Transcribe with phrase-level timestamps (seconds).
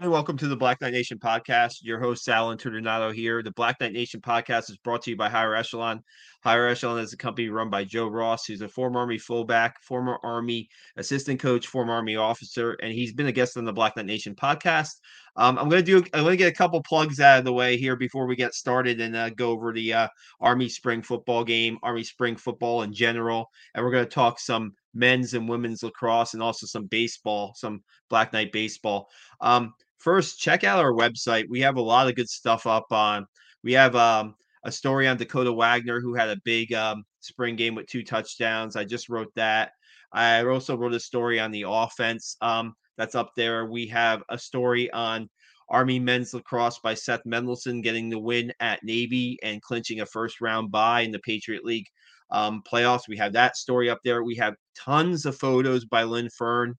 [0.00, 1.78] Hey, welcome to the Black Knight Nation podcast.
[1.82, 3.42] Your host, Sal Interdonato here.
[3.42, 6.04] The Black Knight Nation podcast is brought to you by Higher Echelon.
[6.44, 10.20] Higher Echelon is a company run by Joe Ross, who's a former Army fullback, former
[10.22, 14.06] Army assistant coach, former Army officer, and he's been a guest on the Black Knight
[14.06, 15.00] Nation podcast.
[15.34, 15.96] Um, I'm going to do.
[16.14, 18.54] I'm going to get a couple plugs out of the way here before we get
[18.54, 20.08] started and uh, go over the uh,
[20.40, 24.74] Army spring football game, Army spring football in general, and we're going to talk some
[24.94, 29.08] men's and women's lacrosse and also some baseball, some Black Knight baseball.
[29.40, 31.46] Um, first check out our website.
[31.48, 33.26] We have a lot of good stuff up on.
[33.62, 34.34] We have um,
[34.64, 38.76] a story on Dakota Wagner who had a big um, spring game with two touchdowns.
[38.76, 39.72] I just wrote that.
[40.12, 43.66] I also wrote a story on the offense um, that's up there.
[43.66, 45.28] We have a story on
[45.68, 50.40] Army men's lacrosse by Seth Mendelson getting the win at Navy and clinching a first
[50.40, 51.86] round bye in the Patriot League
[52.30, 53.08] um, playoffs.
[53.08, 54.24] We have that story up there.
[54.24, 56.74] We have tons of photos by Lynn Fern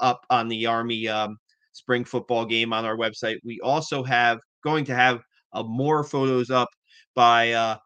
[0.00, 1.38] up on the Army um,
[1.74, 3.36] spring football game on our website.
[3.44, 5.20] We also have going to have
[5.52, 6.68] uh, more photos up
[7.14, 7.76] by uh,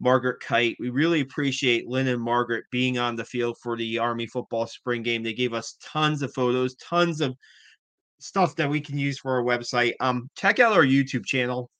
[0.00, 0.76] Margaret Kite.
[0.80, 5.02] We really appreciate Lynn and Margaret being on the field for the Army football spring
[5.02, 5.22] game.
[5.22, 7.34] They gave us tons of photos, tons of
[8.18, 9.92] stuff that we can use for our website.
[10.00, 11.70] Um, check out our YouTube channel.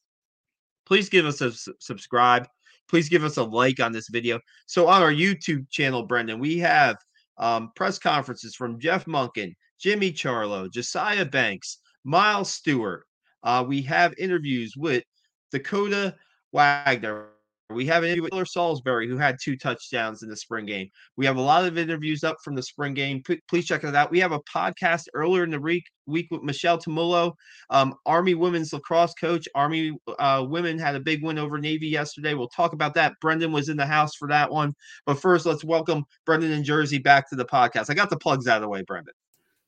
[0.87, 2.47] Please give us a subscribe.
[2.89, 4.39] Please give us a like on this video.
[4.67, 6.97] So on our YouTube channel, Brendan, we have
[7.39, 13.05] um, press conferences from Jeff Monken, Jimmy Ciarlo, Josiah Banks, Miles Stewart.
[13.43, 15.05] Uh, we have interviews with
[15.53, 16.15] Dakota
[16.53, 17.29] Wagner.
[17.71, 20.91] We have an interview with Taylor Salisbury, who had two touchdowns in the spring game.
[21.17, 23.23] We have a lot of interviews up from the spring game.
[23.23, 24.11] P- please check it out.
[24.11, 27.33] We have a podcast earlier in the week, week with Michelle Tumolo,
[27.71, 29.49] um, Army women's lacrosse coach.
[29.55, 32.35] Army uh, women had a big win over Navy yesterday.
[32.35, 33.15] We'll talk about that.
[33.21, 34.75] Brendan was in the house for that one.
[35.07, 37.89] But first, let's welcome Brendan and Jersey back to the podcast.
[37.89, 39.15] I got the plugs out of the way, Brendan.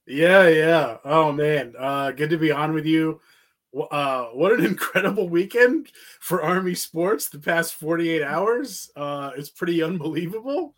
[0.07, 0.97] Yeah, yeah.
[1.05, 3.21] Oh man, uh, good to be on with you.
[3.91, 5.91] Uh, what an incredible weekend
[6.21, 7.29] for Army sports.
[7.29, 10.75] The past 48 hours, uh, it's pretty unbelievable.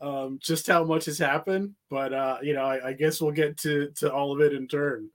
[0.00, 3.58] Um, just how much has happened, but uh, you know, I, I guess we'll get
[3.58, 5.08] to to all of it in turn.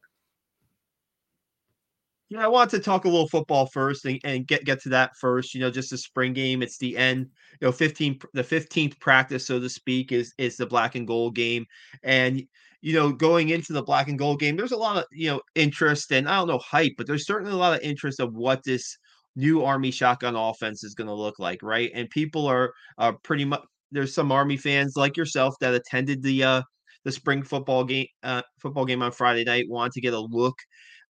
[2.30, 5.18] Yeah, I want to talk a little football first and, and get get to that
[5.18, 5.56] first.
[5.56, 6.62] You know, just the spring game.
[6.62, 7.28] It's the end.
[7.60, 11.36] You know, 15 the 15th practice, so to speak, is is the black and gold
[11.36, 11.66] game.
[12.04, 12.44] And
[12.82, 15.42] you know, going into the black and gold game, there's a lot of, you know,
[15.56, 18.64] interest and I don't know hype, but there's certainly a lot of interest of what
[18.64, 18.98] this
[19.36, 21.92] new Army shotgun offense is going to look like, right?
[21.94, 26.44] And people are are pretty much there's some Army fans like yourself that attended the
[26.44, 26.62] uh
[27.06, 30.56] the spring football game uh football game on Friday night, want to get a look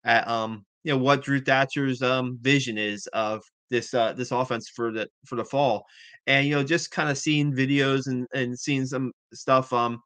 [0.06, 4.70] at um you know what Drew Thatcher's um vision is of this uh this offense
[4.76, 5.84] for the for the fall.
[6.28, 10.00] And you know, just kind of seeing videos and and seeing some stuff um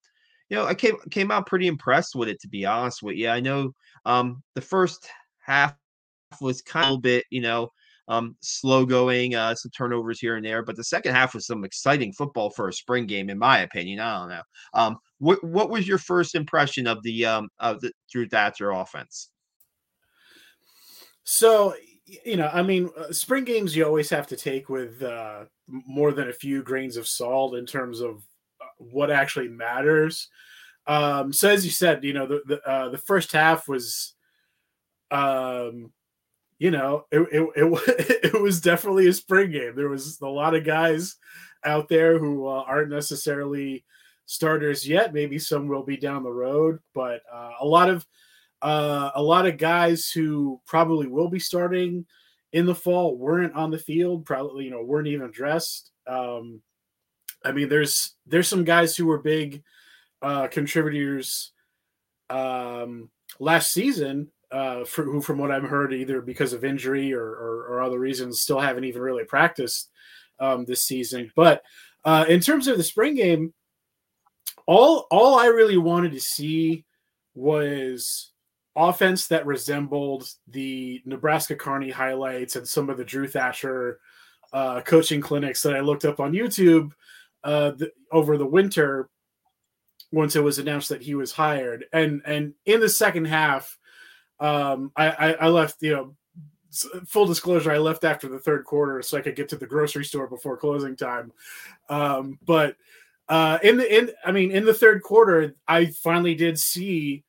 [0.53, 3.27] you know, I came came out pretty impressed with it to be honest with you.
[3.27, 3.73] I know
[4.05, 5.09] um the first
[5.39, 5.75] half
[6.39, 7.69] was kind of a bit, you know,
[8.07, 11.63] um slow going, uh some turnovers here and there, but the second half was some
[11.63, 13.99] exciting football for a spring game, in my opinion.
[13.99, 14.41] I don't know.
[14.75, 19.31] Um what what was your first impression of the um of the Drew Thatcher offense?
[21.23, 21.73] So
[22.05, 26.11] you know, I mean, uh, spring games you always have to take with uh, more
[26.11, 28.21] than a few grains of salt in terms of
[28.91, 30.29] what actually matters.
[30.85, 34.13] Um, so as you said, you know, the the, uh, the first half was,
[35.11, 35.91] um,
[36.59, 39.73] you know, it, it, it, it was definitely a spring game.
[39.75, 41.15] There was a lot of guys
[41.63, 43.85] out there who uh, aren't necessarily
[44.25, 45.13] starters yet.
[45.13, 48.05] Maybe some will be down the road, but uh, a lot of
[48.61, 52.05] uh, a lot of guys who probably will be starting
[52.53, 54.25] in the fall weren't on the field.
[54.25, 55.91] Probably, you know, weren't even dressed.
[56.07, 56.61] Um,
[57.43, 59.63] I mean, there's there's some guys who were big
[60.21, 61.51] uh, contributors
[62.29, 63.09] um,
[63.39, 67.67] last season, uh, for, who, from what I've heard, either because of injury or, or,
[67.67, 69.89] or other reasons, still haven't even really practiced
[70.39, 71.31] um, this season.
[71.35, 71.63] But
[72.05, 73.53] uh, in terms of the spring game,
[74.65, 76.85] all all I really wanted to see
[77.35, 78.31] was
[78.75, 83.99] offense that resembled the Nebraska Kearney highlights and some of the Drew Thatcher
[84.51, 86.91] uh, coaching clinics that I looked up on YouTube
[87.43, 89.09] uh, the, over the winter
[90.11, 91.85] once it was announced that he was hired.
[91.91, 93.77] And and in the second half,
[94.39, 95.81] um, I, I, I left.
[95.81, 96.15] You know,
[97.07, 100.05] full disclosure, I left after the third quarter so I could get to the grocery
[100.05, 101.31] store before closing time.
[101.89, 102.75] Um, but
[103.29, 107.23] uh, in the in, I mean, in the third quarter, I finally did see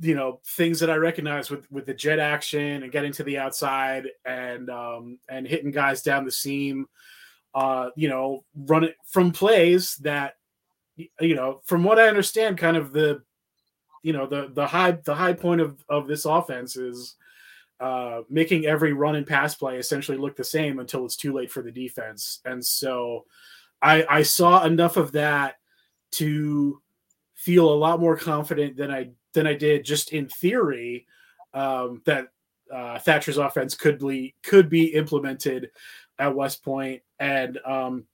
[0.00, 3.38] you know things that I recognized with with the jet action and getting to the
[3.38, 6.86] outside and um, and hitting guys down the seam
[7.56, 10.34] uh, you know, run it from plays that,
[10.96, 13.22] you know, from what I understand, kind of the
[14.02, 17.16] you know the the high the high point of of this offense is
[17.80, 21.50] uh, making every run and pass play essentially look the same until it's too late
[21.50, 22.40] for the defense.
[22.44, 23.24] And so
[23.82, 25.56] I, I saw enough of that
[26.12, 26.80] to
[27.34, 31.06] feel a lot more confident than I than I did just in theory
[31.52, 32.28] um, that
[32.72, 35.70] uh, Thatcher's offense could be could be implemented
[36.18, 38.04] at West Point, and um,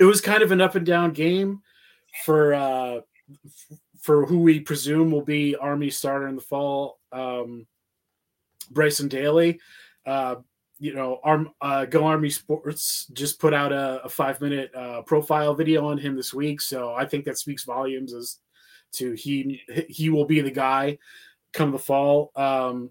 [0.00, 1.62] it was kind of an up and down game
[2.24, 3.00] for uh,
[4.00, 6.98] for who we presume will be Army starter in the fall.
[7.12, 7.66] Um,
[8.70, 9.60] Bryson Daily.
[10.06, 10.36] Uh,
[10.78, 15.02] you know, Arm uh, Go Army Sports just put out a, a five minute uh,
[15.02, 18.38] profile video on him this week, so I think that speaks volumes as
[18.92, 20.98] to he he will be the guy
[21.52, 22.30] come the fall.
[22.36, 22.90] Um,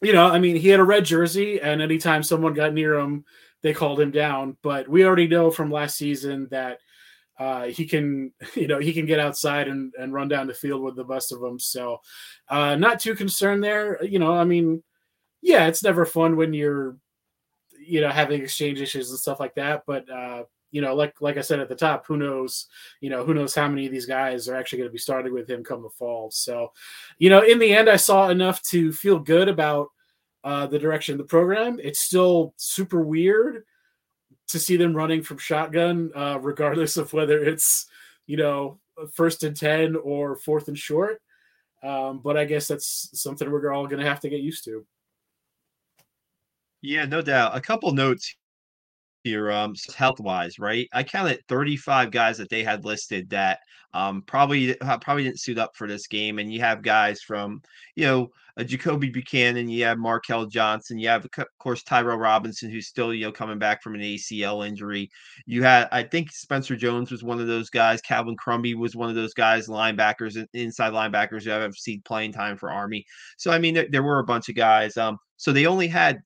[0.00, 3.24] you know, I mean, he had a red jersey, and anytime someone got near him,
[3.64, 4.56] they called him down.
[4.62, 6.78] But we already know from last season that
[7.38, 10.82] uh, he can, you know, he can get outside and, and run down the field
[10.82, 11.58] with the best of them.
[11.58, 11.98] So,
[12.48, 14.04] uh, not too concerned there.
[14.04, 14.84] You know, I mean,
[15.42, 16.96] yeah, it's never fun when you're,
[17.84, 19.84] you know, having exchange issues and stuff like that.
[19.86, 22.66] But uh, you know, like like I said at the top, who knows?
[23.00, 25.32] You know, who knows how many of these guys are actually going to be starting
[25.32, 26.30] with him come the fall.
[26.30, 26.72] So,
[27.18, 29.88] you know, in the end, I saw enough to feel good about
[30.44, 31.80] uh, the direction of the program.
[31.82, 33.64] It's still super weird
[34.48, 37.86] to see them running from shotgun, uh, regardless of whether it's
[38.26, 38.78] you know
[39.12, 41.20] first and ten or fourth and short.
[41.82, 44.86] Um, but I guess that's something we're all going to have to get used to.
[46.80, 47.56] Yeah, no doubt.
[47.56, 48.36] A couple notes
[49.24, 50.86] here, um, health wise, right?
[50.92, 53.58] I counted 35 guys that they had listed that
[53.94, 56.38] um, probably uh, probably didn't suit up for this game.
[56.38, 57.62] And you have guys from,
[57.96, 62.70] you know, a Jakobi Buchanan, you have Markel Johnson, you have of course Tyrell Robinson,
[62.70, 65.10] who's still you know coming back from an ACL injury.
[65.46, 68.00] You had, I think Spencer Jones was one of those guys.
[68.00, 72.56] Calvin Crumby was one of those guys, linebackers, inside linebackers who haven't seen playing time
[72.56, 73.04] for Army.
[73.38, 74.96] So I mean, there, there were a bunch of guys.
[74.96, 76.20] Um, so they only had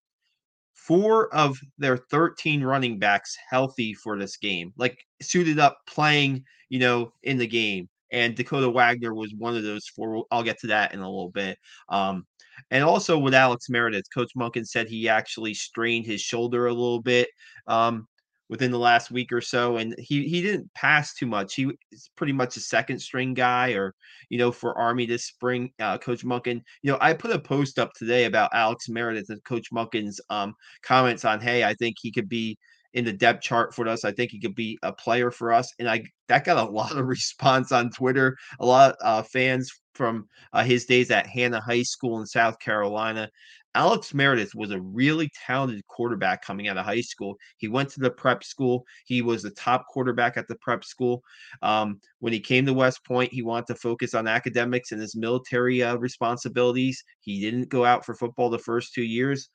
[0.88, 6.78] four of their 13 running backs healthy for this game, like suited up playing, you
[6.78, 7.88] know, in the game.
[8.10, 10.24] And Dakota Wagner was one of those four.
[10.30, 11.58] I'll get to that in a little bit.
[11.90, 12.26] Um,
[12.70, 17.02] and also with Alex Meredith, Coach Monken said he actually strained his shoulder a little
[17.02, 17.28] bit.
[17.66, 18.08] Um,
[18.48, 21.54] within the last week or so, and he he didn't pass too much.
[21.54, 23.94] He was pretty much a second string guy, or
[24.30, 25.70] you know, for Army this spring.
[25.78, 26.62] Uh, Coach Monken.
[26.82, 30.54] you know, I put a post up today about Alex Meredith and Coach Monken's um,
[30.82, 32.58] comments on, hey, I think he could be
[32.94, 34.04] in the depth chart for us.
[34.04, 36.96] I think he could be a player for us, and I that got a lot
[36.96, 38.36] of response on Twitter.
[38.60, 42.58] A lot of uh, fans from uh, his days at Hanahan High School in South
[42.60, 43.28] Carolina
[43.74, 47.36] Alex Meredith was a really talented quarterback coming out of high school.
[47.58, 48.84] He went to the prep school.
[49.04, 51.22] He was the top quarterback at the prep school.
[51.62, 55.14] Um, when he came to West Point, he wanted to focus on academics and his
[55.14, 57.04] military uh, responsibilities.
[57.20, 59.48] He didn't go out for football the first two years.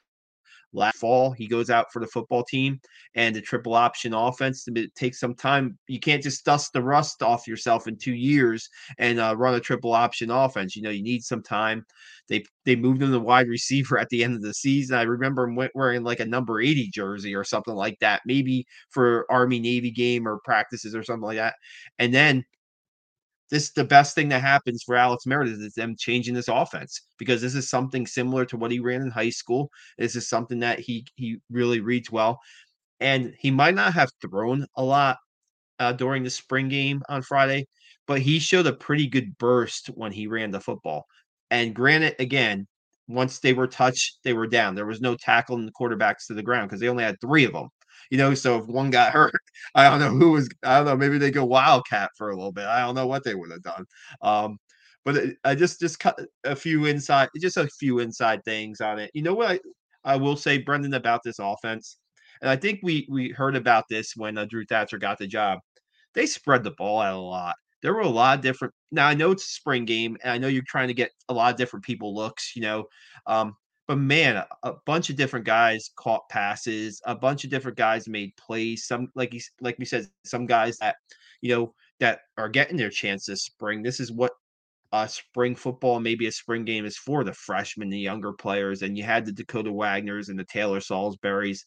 [0.74, 2.80] Last fall, he goes out for the football team
[3.16, 4.66] and the triple option offense.
[4.68, 5.78] It takes some time.
[5.88, 8.68] You can't just dust the rust off yourself in two years
[8.98, 10.76] and uh, run a triple option offense.
[10.76, 11.86] You know, you need some time.
[12.28, 14.98] They they moved him to wide receiver at the end of the season.
[14.98, 19.26] I remember him wearing like a number 80 jersey or something like that, maybe for
[19.30, 21.56] Army Navy game or practices or something like that.
[22.00, 22.46] And then
[23.54, 27.40] this the best thing that happens for Alex Meredith is them changing this offense because
[27.40, 29.70] this is something similar to what he ran in high school.
[30.00, 32.40] This is something that he he really reads well,
[33.00, 35.18] and he might not have thrown a lot
[35.80, 37.68] uh, during the spring game on Friday,
[38.08, 41.06] but he showed a pretty good burst when he ran the football.
[41.52, 42.68] And granted, again,
[43.08, 44.74] once they were touched, they were down.
[44.74, 47.54] There was no tackling the quarterbacks to the ground because they only had three of
[47.54, 47.70] them
[48.12, 49.34] you know, so if one got hurt,
[49.76, 52.52] I don't know who was, I don't know, maybe they go wildcat for a little
[52.52, 52.66] bit.
[52.66, 53.86] I don't know what they would have done.
[54.22, 54.58] Um,
[55.06, 59.12] but I just just cut a few inside, just a few inside things on it.
[59.14, 61.98] You know what I, I will say, Brendan, about this offense,
[62.42, 65.60] and I think we we heard about this when uh, Drew Thatcher got the job.
[66.16, 67.56] They spread the ball out a lot.
[67.82, 68.74] There were a lot of different.
[68.92, 71.34] Now I know it's a spring game, and I know you're trying to get a
[71.34, 72.56] lot of different people looks.
[72.56, 72.86] You know,
[73.28, 73.56] um,
[73.88, 77.02] but man, a, a, bunch of different guys caught passes.
[77.06, 78.86] A bunch of different guys made plays.
[78.86, 80.96] Some like he, like we said, some guys that
[81.42, 83.84] you know that are getting their chance this spring.
[83.84, 84.32] This is what
[84.94, 88.84] uh, spring football, maybe a spring game is for the freshmen, the younger players.
[88.84, 91.62] And you had the Dakota Wagners and the Taylor Salisburys.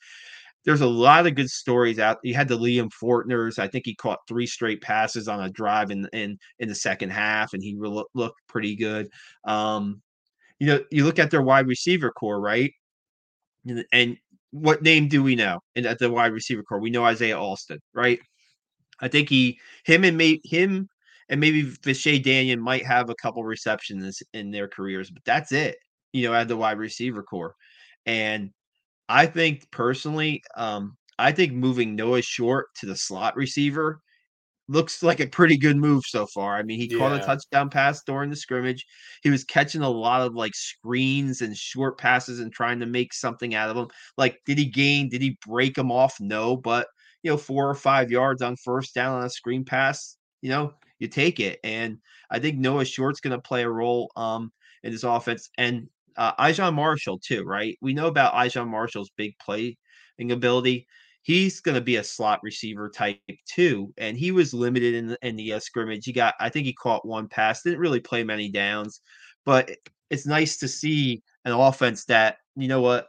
[0.65, 2.19] There's a lot of good stories out.
[2.23, 3.59] You had the Liam Fortners.
[3.59, 7.11] I think he caught three straight passes on a drive in in in the second
[7.11, 9.09] half, and he re- looked pretty good.
[9.45, 10.03] Um,
[10.59, 12.73] you know, you look at their wide receiver core, right?
[13.93, 14.17] And,
[14.53, 15.59] what name do we know?
[15.75, 18.19] And at the wide receiver core, we know Isaiah Alston, right?
[19.01, 20.89] I think he, him and mate, him
[21.29, 25.77] and maybe Vishay Daniel might have a couple receptions in their careers, but that's it.
[26.13, 27.55] You know, at the wide receiver core,
[28.07, 28.51] and
[29.09, 34.01] I think personally, um, I think moving Noah Short to the slot receiver
[34.69, 36.57] looks like a pretty good move so far.
[36.57, 36.99] I mean, he yeah.
[36.99, 38.85] caught a touchdown pass during the scrimmage.
[39.23, 43.15] He was catching a lot of like screens and short passes and trying to make
[43.15, 43.89] something out of them.
[44.17, 45.09] Like, did he gain?
[45.09, 46.17] Did he break them off?
[46.21, 46.89] No, but
[47.23, 50.73] you know, four or five yards on first down on a screen pass, you know,
[50.99, 51.59] you take it.
[51.65, 51.99] And
[52.31, 55.51] I think Noah Short's going to play a role um, in this offense.
[55.59, 57.77] And uh, Ay'Jon Marshall, too, right?
[57.81, 59.77] We know about Ay'Jon Marshall's big playing
[60.19, 60.87] ability.
[61.27, 63.19] He's going to be a slot receiver type
[63.53, 66.05] too, and he was limited in the, in the uh, scrimmage.
[66.05, 69.01] He got, I think, he caught one pass, didn't really play many downs,
[69.45, 69.73] but
[70.09, 73.09] it's nice to see an offense that you know what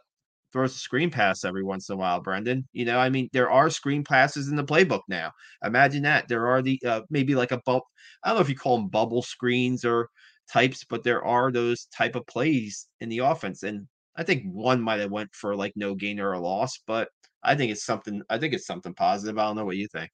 [0.51, 2.67] throws a screen pass every once in a while, Brendan.
[2.73, 5.31] You know, I mean, there are screen passes in the playbook now.
[5.63, 6.27] Imagine that.
[6.27, 7.83] There are the uh, maybe like a bump.
[8.23, 10.09] I don't know if you call them bubble screens or
[10.51, 13.61] types, but there are those type of plays in the offense.
[13.61, 17.09] And I think one might have went for like no gain or a loss, but
[17.43, 18.21] I think it's something.
[18.29, 19.37] I think it's something positive.
[19.37, 20.11] I don't know what you think.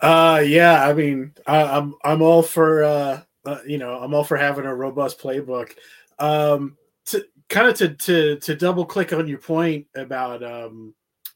[0.00, 0.86] Uh, yeah.
[0.86, 4.64] I mean, I, I'm I'm all for uh, uh, you know, I'm all for having
[4.64, 5.72] a robust playbook.
[6.18, 6.76] Um,
[7.06, 10.94] to kind of to to to double click on your point about um,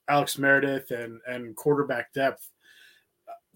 [0.08, 2.48] Alex Meredith and and quarterback depth.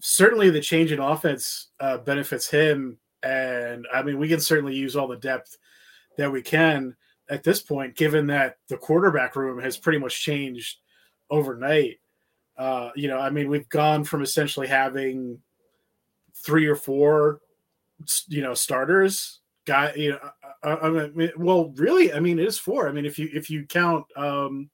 [0.01, 4.95] Certainly, the change in offense uh, benefits him, and I mean, we can certainly use
[4.95, 5.57] all the depth
[6.17, 6.95] that we can
[7.29, 10.77] at this point, given that the quarterback room has pretty much changed
[11.29, 11.99] overnight.
[12.57, 15.39] Uh, you know, I mean, we've gone from essentially having
[16.45, 17.41] three or four,
[18.27, 19.39] you know, starters.
[19.65, 20.19] Guy, you know,
[20.63, 22.87] I, uh, uh, I mean, well, really, I mean, it is four.
[22.87, 24.69] I mean, if you if you count um,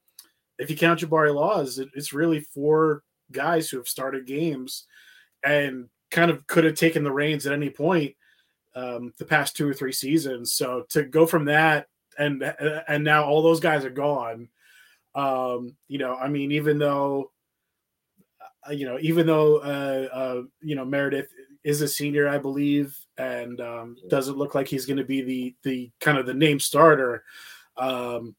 [0.59, 4.85] if you count Jabari Laws, it, it's really four guys who have started games
[5.43, 8.15] and kind of could have taken the reins at any point
[8.75, 10.53] um, the past two or three seasons.
[10.53, 11.87] So to go from that
[12.21, 12.43] and
[12.87, 14.49] and now all those guys are gone.
[15.15, 17.31] Um, you know, I mean, even though
[18.67, 21.29] uh, you know, even though uh, uh, you know Meredith
[21.63, 25.55] is a senior, I believe, and um, doesn't look like he's going to be the
[25.63, 27.23] the kind of the name starter.
[27.77, 28.35] Um,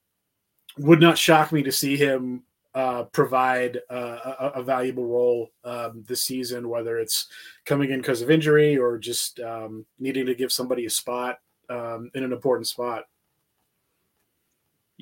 [0.79, 6.03] would not shock me to see him uh, provide uh, a, a, valuable role um,
[6.07, 7.27] this season, whether it's
[7.67, 12.11] coming in because of injury or just um, needing to give somebody a spot um,
[12.15, 13.05] in an important spot.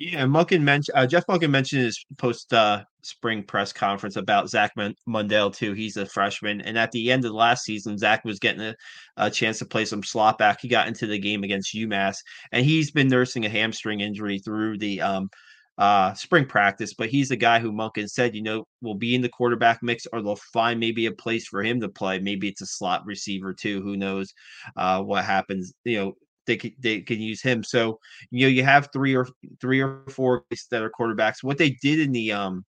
[0.01, 4.71] Yeah, Monken mentioned uh, Jeff Monken mentioned his post uh, spring press conference about Zach
[5.07, 5.73] Mundell too.
[5.73, 8.75] He's a freshman, and at the end of the last season, Zach was getting a,
[9.17, 10.57] a, chance to play some slot back.
[10.59, 12.17] He got into the game against UMass,
[12.51, 15.29] and he's been nursing a hamstring injury through the um,
[15.77, 16.95] uh, spring practice.
[16.95, 20.07] But he's the guy who Monken said, you know, will be in the quarterback mix,
[20.11, 22.17] or they'll find maybe a place for him to play.
[22.17, 23.83] Maybe it's a slot receiver too.
[23.83, 24.33] Who knows
[24.75, 25.73] uh, what happens?
[25.83, 26.13] You know
[26.57, 27.63] they they can use him.
[27.63, 29.27] So you know you have three or
[29.59, 31.43] three or four that are quarterbacks.
[31.43, 32.65] What they did in the um,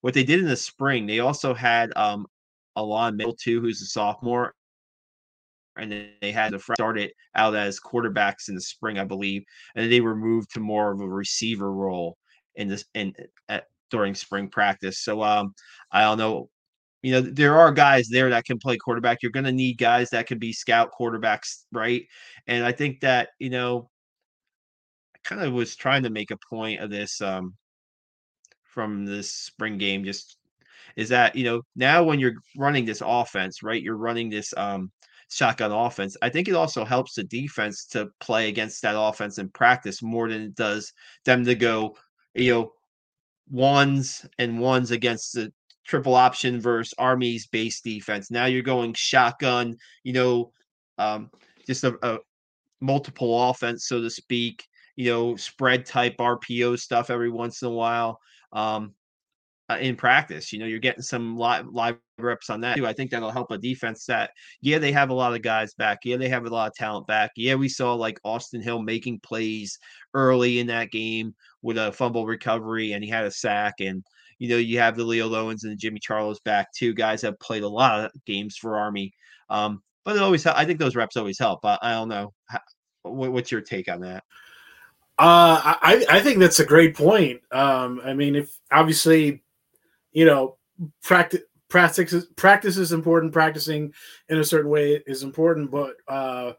[0.00, 2.26] what they did in the spring, they also had um,
[2.76, 4.54] Alon Middle too, who's a sophomore,
[5.76, 9.42] and then they had to started out as quarterbacks in the spring, I believe,
[9.74, 12.16] and then they were moved to more of a receiver role
[12.56, 13.12] in this in
[13.48, 15.00] at, during spring practice.
[15.02, 15.54] So um,
[15.92, 16.50] I don't know
[17.06, 19.22] you know, there are guys there that can play quarterback.
[19.22, 22.02] You're going to need guys that can be scout quarterbacks, right?
[22.48, 23.88] And I think that, you know,
[25.14, 27.54] I kind of was trying to make a point of this um,
[28.64, 30.36] from this spring game, just
[30.96, 34.90] is that, you know, now when you're running this offense, right, you're running this um,
[35.30, 36.16] shotgun offense.
[36.22, 40.28] I think it also helps the defense to play against that offense in practice more
[40.28, 40.92] than it does
[41.24, 41.96] them to go,
[42.34, 42.72] you know,
[43.48, 45.52] ones and ones against the
[45.86, 48.30] triple option versus Army's base defense.
[48.30, 50.52] Now you're going shotgun, you know,
[50.98, 51.30] um,
[51.66, 52.18] just a, a
[52.80, 54.66] multiple offense, so to speak,
[54.96, 58.20] you know, spread type RPO stuff every once in a while.
[58.52, 58.94] Um,
[59.68, 60.52] uh, in practice.
[60.52, 62.86] You know, you're getting some live live reps on that too.
[62.86, 65.98] I think that'll help a defense that yeah, they have a lot of guys back.
[66.04, 67.32] Yeah, they have a lot of talent back.
[67.36, 69.78] Yeah, we saw like Austin Hill making plays
[70.14, 74.04] early in that game with a fumble recovery and he had a sack and
[74.38, 76.72] you know, you have the Leo Lowins and the Jimmy Charles back.
[76.72, 79.12] Two guys have played a lot of games for Army.
[79.48, 81.64] Um, but it always, I think those reps always help.
[81.64, 82.32] I, I don't know.
[83.02, 84.24] what's your take on that?
[85.18, 87.40] Uh, I, I think that's a great point.
[87.50, 89.42] Um, I mean, if obviously,
[90.12, 90.58] you know,
[91.02, 93.32] practice practice practice is important.
[93.32, 93.94] Practicing
[94.28, 96.52] in a certain way is important, but uh,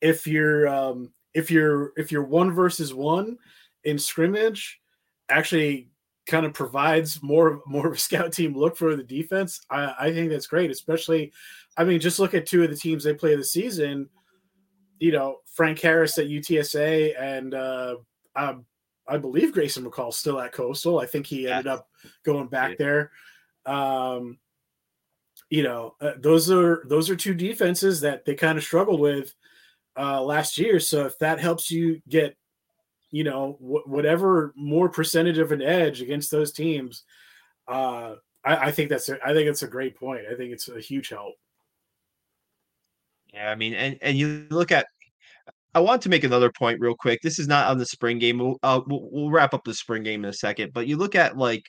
[0.00, 3.38] if you're um, if you're if you're one versus one
[3.82, 4.80] in scrimmage,
[5.28, 5.88] actually
[6.26, 10.12] kind of provides more more of a scout team look for the defense, I, I
[10.12, 10.70] think that's great.
[10.70, 11.32] Especially,
[11.76, 14.08] I mean, just look at two of the teams they play this season.
[14.98, 17.96] You know, Frank Harris at UTSA and uh,
[18.34, 18.64] um,
[19.08, 20.98] I believe Grayson McCall still at Coastal.
[20.98, 21.88] I think he ended up
[22.24, 23.10] going back there.
[23.64, 24.38] Um,
[25.50, 29.34] you know, uh, those are those are two defenses that they kind of struggled with
[29.96, 30.80] uh, last year.
[30.80, 32.36] So if that helps you get,
[33.10, 37.04] you know, wh- whatever more percentage of an edge against those teams,
[37.68, 40.22] uh, I, I think that's a, I think it's a great point.
[40.30, 41.34] I think it's a huge help.
[43.32, 44.86] Yeah, I mean, and and you look at
[45.74, 47.20] I want to make another point real quick.
[47.22, 48.38] This is not on the spring game.
[48.38, 50.72] We'll, uh, we'll, we'll wrap up the spring game in a second.
[50.72, 51.64] But you look at like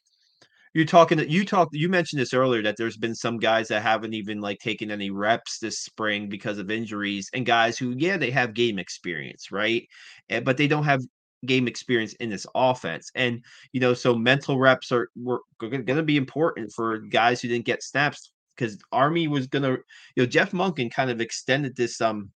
[0.73, 3.81] you're talking that you talked you mentioned this earlier that there's been some guys that
[3.81, 8.15] haven't even like taken any reps this spring because of injuries and guys who yeah
[8.15, 9.87] they have game experience right
[10.29, 11.01] and, but they don't have
[11.45, 16.01] game experience in this offense and you know so mental reps are were going to
[16.01, 19.79] be important for guys who didn't get snaps because army was going to
[20.15, 22.31] you know jeff monken kind of extended this um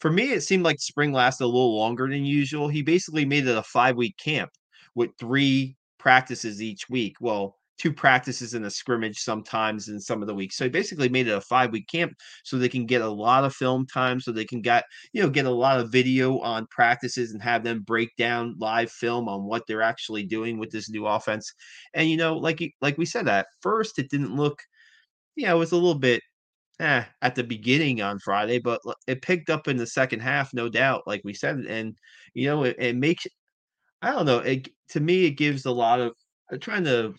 [0.00, 2.68] for me, it seemed like spring lasted a little longer than usual.
[2.68, 4.50] He basically made it a five week camp
[4.94, 7.16] with three practices each week.
[7.20, 10.56] Well, two practices and a scrimmage sometimes in some of the weeks.
[10.56, 12.12] So he basically made it a five week camp
[12.44, 15.30] so they can get a lot of film time, so they can get you know
[15.30, 19.44] get a lot of video on practices and have them break down live film on
[19.44, 21.52] what they're actually doing with this new offense.
[21.94, 24.60] And you know, like like we said, at first it didn't look,
[25.36, 26.22] yeah, it was a little bit
[26.80, 30.68] eh, at the beginning on Friday, but it picked up in the second half, no
[30.68, 31.58] doubt, like we said.
[31.68, 31.96] And
[32.34, 33.26] you know, it, it makes
[34.02, 36.14] I don't know, it to me it gives a lot of
[36.52, 37.14] I'm trying to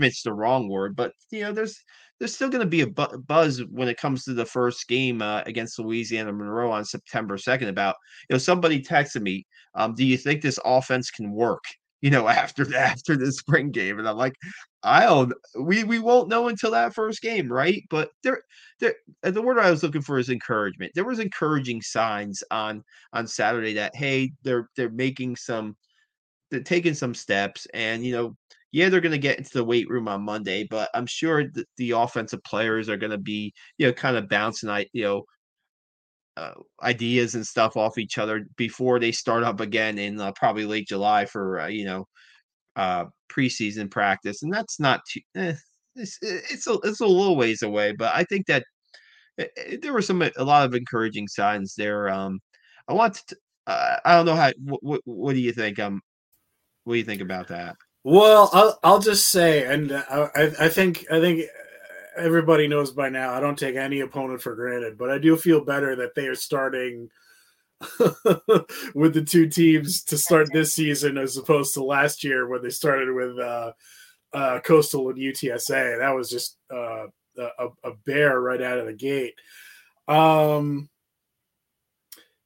[0.00, 1.78] it's the wrong word, but you know, there's
[2.18, 5.22] there's still going to be a bu- buzz when it comes to the first game
[5.22, 7.96] uh, against Louisiana Monroe on September 2nd about,
[8.28, 9.44] you know, somebody texted me,
[9.74, 11.64] um, do you think this offense can work?
[12.02, 13.98] you know, after after the spring game.
[13.98, 14.34] And I'm like,
[14.82, 17.82] I don't we we won't know until that first game, right?
[17.88, 18.42] But there
[18.80, 20.92] there uh, the word I was looking for is encouragement.
[20.94, 22.84] There was encouraging signs on
[23.14, 25.76] on Saturday that hey, they're they're making some
[26.50, 28.36] they're taking some steps and you know,
[28.72, 31.44] yeah, they're going to get into the weight room on Monday, but I'm sure
[31.76, 35.24] the offensive players are going to be, you know, kind of bouncing, you know,
[36.36, 40.64] uh, ideas and stuff off each other before they start up again in uh, probably
[40.64, 42.06] late July for uh, you know
[42.76, 45.20] uh, preseason practice, and that's not too.
[45.36, 45.54] Eh,
[45.96, 48.64] it's it's a it's a little ways away, but I think that
[49.38, 52.08] eh, eh, there were some a lot of encouraging signs there.
[52.10, 52.40] Um,
[52.88, 53.36] I want to.
[53.66, 54.52] Uh, I don't know how.
[54.64, 55.78] What, what do you think?
[55.80, 56.00] Um,
[56.84, 57.76] what do you think about that?
[58.04, 61.44] Well, I'll I'll just say, and I I think I think
[62.16, 65.64] everybody knows by now I don't take any opponent for granted, but I do feel
[65.64, 67.10] better that they are starting
[68.94, 72.70] with the two teams to start this season as opposed to last year when they
[72.70, 73.72] started with uh,
[74.32, 75.98] uh, Coastal and UTSA.
[75.98, 77.06] That was just uh,
[77.38, 79.34] a, a, bear right out of the gate.
[80.08, 80.88] Um,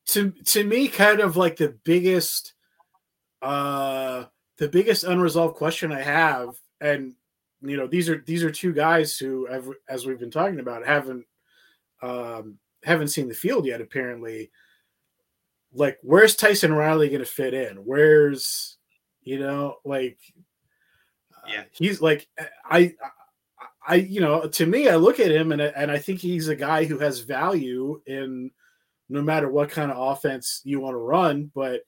[0.06, 2.54] to to me, kind of like the biggest,
[3.42, 4.24] uh,
[4.58, 7.14] the biggest unresolved question I have, and
[7.62, 10.86] you know these are these are two guys who have as we've been talking about
[10.86, 11.24] haven't
[12.02, 14.50] um haven't seen the field yet apparently.
[15.72, 17.76] Like where's tyson riley going to fit in?
[17.78, 18.76] Where's
[19.26, 20.18] you know like
[21.34, 21.64] uh, yeah.
[21.72, 22.26] he's like
[22.64, 22.94] i
[23.86, 26.56] i you know to me i look at him and, and i think he's a
[26.56, 28.50] guy who has value in
[29.08, 31.82] no matter what kind of offense you want to run but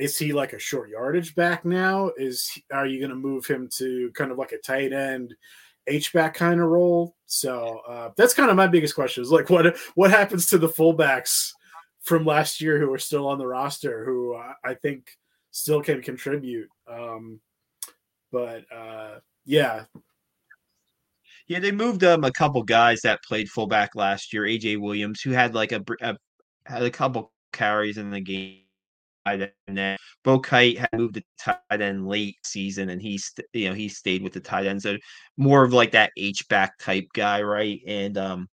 [0.00, 2.10] is he like a short yardage back now?
[2.16, 5.34] Is are you going to move him to kind of like a tight end
[5.86, 7.14] H back kind of role?
[7.26, 10.68] So uh, that's kind of my biggest question is like what what happens to the
[10.68, 11.50] fullbacks
[12.00, 15.10] from last year who are still on the roster who uh, I think
[15.50, 16.68] still can contribute.
[16.90, 17.40] Um,
[18.32, 19.84] but uh, yeah.
[21.46, 24.44] Yeah, they moved um a couple guys that played fullback last year.
[24.44, 26.16] AJ Williams, who had like a, a
[26.64, 28.60] had a couple carries in the game
[29.26, 29.98] tight end.
[30.24, 34.22] Bo Kite had moved to tight end late season, and he's you know he stayed
[34.22, 34.96] with the tight end, so
[35.36, 37.80] more of like that H back type guy, right?
[37.86, 38.48] And um,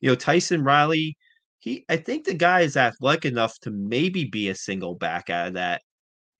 [0.00, 1.16] you know Tyson Riley,
[1.60, 5.48] he I think the guy is athletic enough to maybe be a single back out
[5.48, 5.82] of that,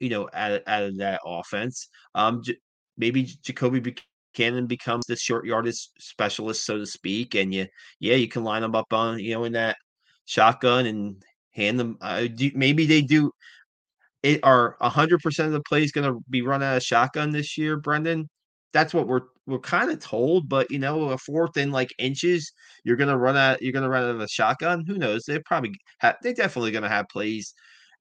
[0.01, 1.89] you know, out out of that offense.
[2.15, 2.57] Um, j-
[2.97, 3.83] maybe Jakobi
[4.35, 7.67] Buchanan becomes the short yardage specialist, so to speak, and you
[8.01, 9.77] yeah you can line them up on you know in that
[10.27, 11.99] shotgun and hand them.
[12.01, 13.31] Uh, do, maybe they do
[14.23, 17.77] it are 100% of the plays going to be run out of shotgun this year,
[17.79, 18.29] Brendan?
[18.73, 22.53] That's what we're we're kind of told, but you know, a fourth in like inches,
[22.85, 23.61] you're gonna run out.
[23.63, 24.85] You're gonna run out of a shotgun.
[24.87, 25.25] Who knows?
[25.25, 26.17] They probably have.
[26.23, 27.53] They definitely gonna have plays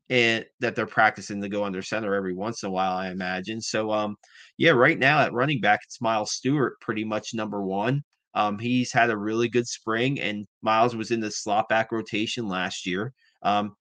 [0.10, 3.62] and that they're practicing to go under center every once in a while, I imagine.
[3.62, 4.16] So, um,
[4.58, 8.02] yeah, right now at running back, it's Miles Stewart, pretty much number one.
[8.34, 12.48] Um, he's had a really good spring, and Miles was in the slot back rotation
[12.48, 13.14] last year.
[13.44, 13.76] Um,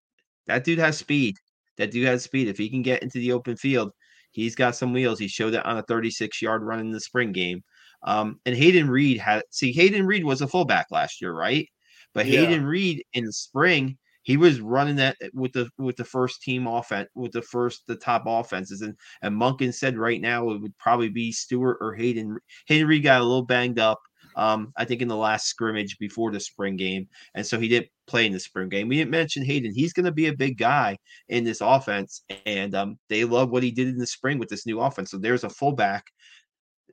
[0.46, 1.37] that dude has speed.
[1.79, 2.49] That dude has speed.
[2.49, 3.93] If he can get into the open field,
[4.33, 5.19] he's got some wheels.
[5.19, 7.62] He showed it on a 36 yard run in the spring game.
[8.05, 11.67] Um, and Hayden Reed had see Hayden Reed was a fullback last year, right?
[12.14, 12.41] But yeah.
[12.41, 16.67] Hayden Reed in the spring, he was running that with the with the first team
[16.67, 20.77] offense with the first the top offenses and and Monken said right now it would
[20.77, 23.99] probably be Stewart or Hayden Hayden Reed got a little banged up
[24.37, 27.88] um, I think in the last scrimmage before the spring game and so he didn't
[28.09, 28.88] play in the spring game.
[28.88, 29.73] We didn't mention Hayden.
[29.73, 30.97] He's going to be a big guy
[31.29, 34.66] in this offense and um, they love what he did in the spring with this
[34.66, 35.11] new offense.
[35.11, 36.05] So there's a fullback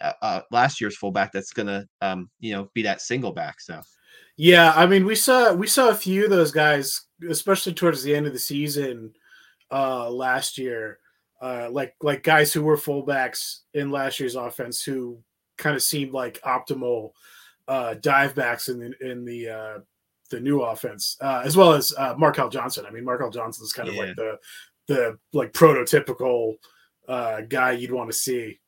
[0.02, 3.62] uh, uh, last year's fullback that's going to um, you know be that single back
[3.62, 3.82] so.
[4.38, 8.14] Yeah, I mean, we saw we saw a few of those guys, especially towards the
[8.14, 9.14] end of the season
[9.72, 11.00] uh, last year,
[11.42, 15.20] uh, like like guys who were fullbacks in last year's offense who
[15.58, 17.12] kind of seemed like optimal
[17.70, 19.80] uh, dive backs in the in the uh,
[20.30, 22.86] the new offense, uh, as well as uh, Markell Johnson.
[22.88, 24.38] I mean, Markell Johnson is kind of like the
[24.88, 26.56] the like prototypical
[27.08, 28.60] uh, guy you'd want to see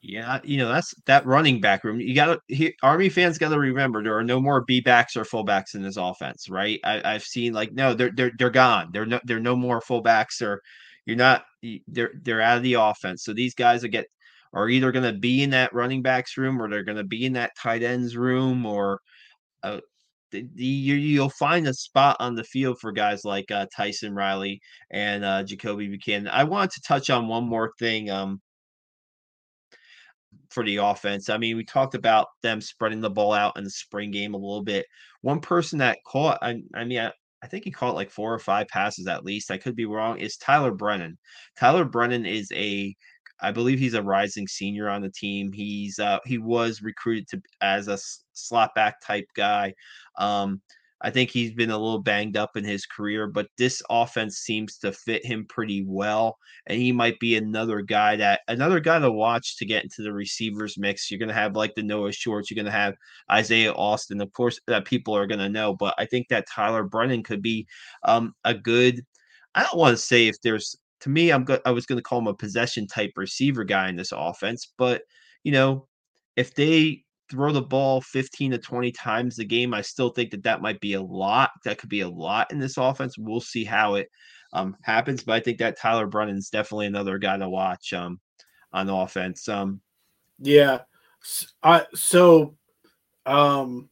[0.00, 2.00] yeah, you know that's that running back room.
[2.00, 5.24] You got to Army fans got to remember there are no more B backs or
[5.24, 6.78] fullbacks in this offense, right?
[6.84, 8.90] I, have seen like no, they're they're they're gone.
[8.92, 10.62] They're no they're no more fullbacks or
[11.04, 11.44] you're not
[11.88, 13.24] they're they're out of the offense.
[13.24, 14.06] So these guys are get
[14.52, 17.26] are either going to be in that running backs room or they're going to be
[17.26, 19.00] in that tight ends room or
[19.62, 24.60] the, you, will find a spot on the field for guys like uh, Tyson Riley
[24.90, 26.28] and uh, Jakobi Buchanan.
[26.28, 28.10] I want to touch on one more thing.
[28.10, 28.40] Um,
[30.50, 31.28] for the offense.
[31.28, 34.38] I mean, we talked about them spreading the ball out in the spring game a
[34.38, 34.86] little bit.
[35.22, 38.38] One person that caught, I, I mean, I, I think he caught like four or
[38.38, 39.50] five passes at least.
[39.50, 40.18] I could be wrong.
[40.18, 41.18] Is Tyler Brennan?
[41.58, 42.94] Tyler Brennan is a,
[43.40, 45.52] I believe he's a rising senior on the team.
[45.52, 47.98] He's uh, he was recruited to as a
[48.32, 49.74] slot back type guy.
[50.18, 50.60] Um,
[51.00, 54.78] I think he's been a little banged up in his career, but this offense seems
[54.78, 56.36] to fit him pretty well.
[56.66, 60.12] And he might be another guy that another guy to watch to get into the
[60.12, 61.10] receivers mix.
[61.10, 62.94] You're going to have like the Noah Shorts, you're going to have
[63.30, 65.74] Isaiah Alston, of course, that people are going to know.
[65.74, 67.66] But I think that Tyler Brennan could be
[68.02, 69.00] um, a good.
[69.54, 72.02] I don't want to say if there's to me, I'm go- I was going to
[72.02, 75.02] call him a possession type receiver guy in this offense, but
[75.44, 75.86] you know,
[76.36, 79.74] if they throw the ball 15 to 20 times a game.
[79.74, 81.50] I still think that that might be a lot.
[81.64, 83.18] That could be a lot in this offense.
[83.18, 84.10] We'll see how it
[84.52, 88.18] um, happens, but I think that Tyler Brennan's definitely another guy to watch um,
[88.72, 89.48] on offense.
[89.48, 89.80] Um,
[90.38, 90.80] yeah.
[91.62, 92.56] I, so
[93.26, 93.90] um,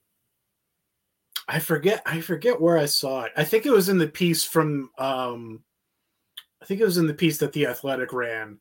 [1.49, 3.33] I forget I forget where I saw it.
[3.37, 5.63] I think it was in the piece from um,
[6.63, 8.59] I think it was in the piece that the Athletic ran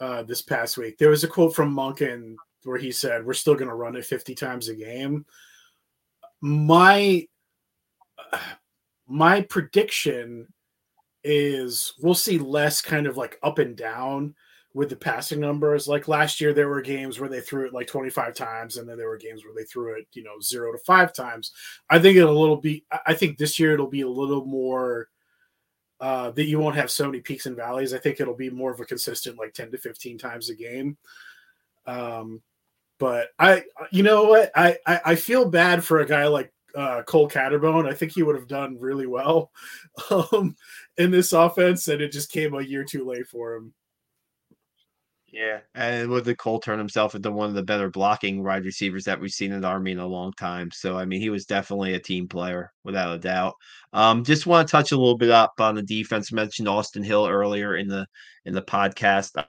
[0.00, 0.98] uh, this past week.
[0.98, 4.04] There was a quote from Monken where he said we're still going to run it
[4.04, 5.24] 50 times a game.
[6.40, 7.26] My
[9.06, 10.46] my prediction
[11.24, 14.34] is we'll see less kind of like up and down
[14.74, 15.88] with the passing numbers.
[15.88, 18.96] Like last year there were games where they threw it like 25 times and then
[18.96, 21.52] there were games where they threw it you know 0 to 5 times.
[21.90, 25.08] I think it'll a little be i think this year it'll be a little more
[26.00, 27.92] uh, that you won't have so many peaks and valleys.
[27.92, 30.96] I think it'll be more of a consistent, like 10 to 15 times a game.
[31.86, 32.42] Um,
[32.98, 37.02] but I, you know what, I, I, I feel bad for a guy like uh,
[37.02, 37.88] Cole Catterbone.
[37.88, 39.50] I think he would have done really well
[40.10, 40.56] um,
[40.96, 43.72] in this offense, and it just came a year too late for him.
[45.30, 49.04] Yeah, and with the Cole turn himself into one of the better blocking wide receivers
[49.04, 50.70] that we've seen in the Army in a long time.
[50.72, 53.54] So I mean, he was definitely a team player without a doubt.
[53.92, 56.30] Um, just want to touch a little bit up on the defense.
[56.32, 58.06] I mentioned Austin Hill earlier in the
[58.46, 59.44] in the podcast.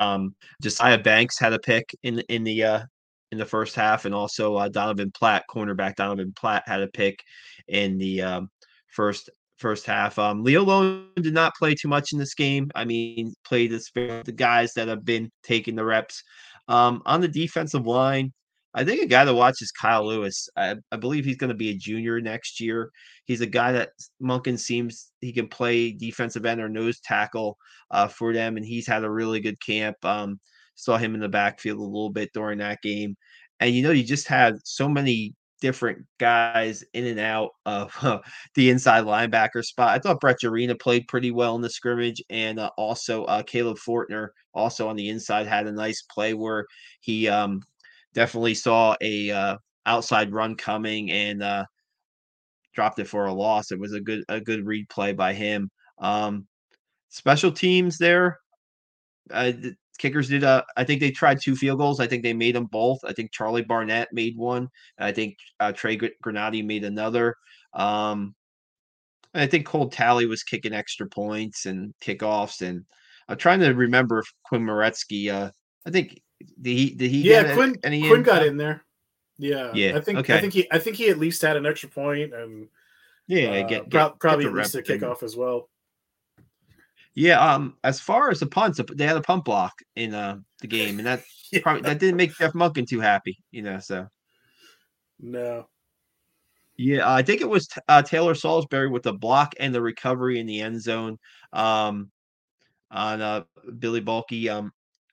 [0.00, 2.82] Um, Josiah Banks had a pick in in the uh,
[3.30, 7.22] in the first half, and also uh, Donovan Platt, cornerback Donovan Platt, had a pick
[7.68, 8.50] in the um,
[8.88, 10.18] first first half.
[10.18, 12.70] Um, Leo Lowin did not play too much in this game.
[12.74, 16.22] I mean, played the the guys that have been taking the reps.
[16.68, 18.32] Um, on the defensive line,
[18.74, 20.48] I think a guy to watch is Kyle Lewis.
[20.56, 22.90] I, I believe he's going to be a junior next year.
[23.24, 23.90] He's a guy that
[24.22, 27.56] Monken seems he can play defensive end or nose tackle
[27.90, 29.96] uh, for them, and he's had a really good camp.
[30.04, 30.40] Um,
[30.76, 33.16] saw him in the backfield a little bit during that game,
[33.58, 38.18] and you know you just had so many different guys in and out of uh,
[38.54, 39.90] the inside linebacker spot.
[39.90, 43.78] I thought Brett Arena played pretty well in the scrimmage, and uh, also uh, Caleb
[43.78, 46.66] Fortner, also on the inside, had a nice play where
[47.00, 47.62] he um,
[48.14, 51.64] definitely saw a uh, outside run coming and uh,
[52.74, 53.70] dropped it for a loss.
[53.70, 55.70] It was a good a good read play by him.
[55.98, 56.46] Um,
[57.08, 58.38] special teams there.
[59.30, 59.52] Uh,
[60.00, 60.42] kickers did.
[60.42, 62.00] Uh, I think they tried two field goals.
[62.00, 62.98] I think they made them both.
[63.04, 64.68] I think Charlie Barnett made one.
[64.98, 67.36] I think uh, Trey Granati made another.
[67.74, 68.34] Um,
[69.34, 72.84] I think Cole Talley was kicking extra points and kickoffs, and
[73.28, 75.32] I'm trying to remember if Quinn Moretsky.
[75.32, 75.50] Uh,
[75.86, 76.20] I think
[76.60, 77.22] did he did he?
[77.22, 77.76] Yeah, Quinn.
[77.84, 78.22] Any Quinn in?
[78.22, 78.82] got in there.
[79.38, 79.96] Yeah, yeah.
[79.96, 80.36] I think okay.
[80.36, 82.68] I think he I think he at least had an extra point and
[83.26, 85.68] yeah, uh, get, get, probably get at least a kickoff as well.
[87.14, 90.68] Yeah, um, as far as the punts, they had a punt block in uh, the
[90.68, 91.60] game, and that yeah.
[91.62, 93.80] probably that didn't make Jeff Monken too happy, you know.
[93.80, 94.06] So
[95.18, 95.66] no,
[96.82, 100.46] yeah, I think it was uh, Taylor Salisbury with the block and the recovery in
[100.46, 101.18] the end zone
[101.52, 102.10] um,
[102.90, 103.42] on uh,
[103.78, 104.48] Billy Bulky.
[104.48, 104.72] Um,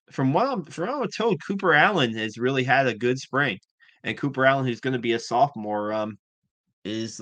[0.10, 3.60] from what I'm from what I'm told, Cooper Allen has really had a good spring,
[4.04, 6.18] and Cooper Allen, who's going to be a sophomore, um,
[6.86, 7.20] is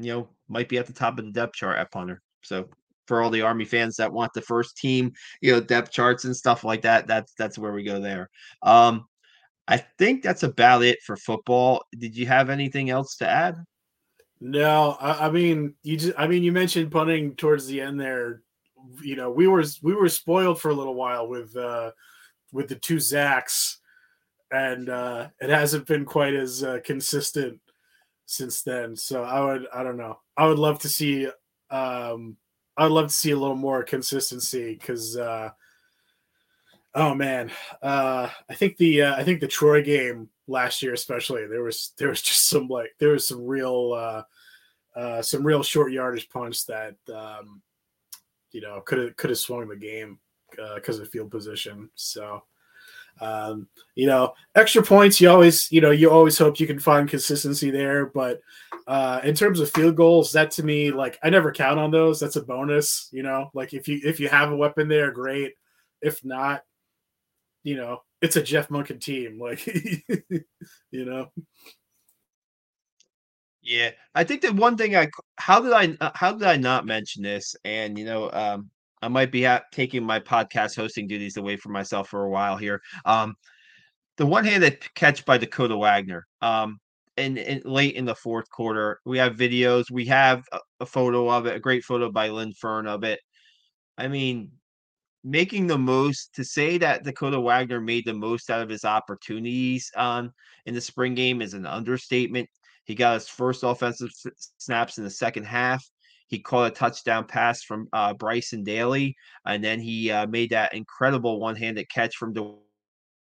[0.00, 2.22] you know might be at the top of the depth chart at punter.
[2.42, 2.68] So
[3.06, 6.36] for all the Army fans that want the first team, you know, depth charts and
[6.36, 8.30] stuff like that, that's that's where we go there.
[8.62, 9.06] Um,
[9.68, 11.84] I think that's about it for football.
[11.98, 13.56] Did you have anything else to add?
[14.40, 18.42] No, I, I, mean you just I mean you mentioned punting towards the end there.
[19.02, 21.92] You know, we were we were spoiled for a little while with uh
[22.52, 23.76] with the two Zacks,
[24.52, 27.60] and uh it hasn't been quite as uh, consistent
[28.26, 28.94] since then.
[28.94, 30.20] So I would I don't know.
[30.36, 31.28] I would love to see
[31.70, 32.36] um
[32.76, 35.50] I'd love to see a little more consistency because uh
[36.94, 37.50] oh man.
[37.82, 41.92] Uh I think the uh, I think the Troy game last year especially there was
[41.98, 44.22] there was just some like there was some real uh
[44.98, 47.62] uh some real short yardage punts that um
[48.52, 50.18] you know could have could have swung the game
[50.74, 52.42] because uh, of field position so
[53.20, 57.08] um you know extra points you always you know you always hope you can find
[57.08, 58.40] consistency there but
[58.88, 62.20] uh in terms of field goals that to me like i never count on those
[62.20, 65.54] that's a bonus you know like if you if you have a weapon there great
[66.02, 66.62] if not
[67.62, 69.66] you know it's a Jeff Monken team, like
[70.90, 71.30] you know.
[73.62, 76.86] Yeah, I think that one thing I how did I uh, how did I not
[76.86, 77.56] mention this?
[77.64, 78.70] And you know, um,
[79.02, 82.80] I might be taking my podcast hosting duties away from myself for a while here.
[83.04, 83.34] Um,
[84.16, 86.26] the one-handed catch by Dakota Wagner.
[86.40, 86.78] Um,
[87.18, 89.90] late in the fourth quarter, we have videos.
[89.90, 93.20] We have a, a photo of it, a great photo by Lynn Fern of it.
[93.98, 94.50] I mean,
[95.24, 99.90] making the most to say that Dakota Wagner made the most out of his opportunities
[99.96, 100.32] um,
[100.66, 102.48] in the spring game is an understatement.
[102.84, 104.10] He got his first offensive
[104.58, 105.84] snaps in the second half.
[106.28, 110.74] He caught a touchdown pass from uh, Bryson Daily, and then he uh, made that
[110.74, 112.34] incredible one-handed catch from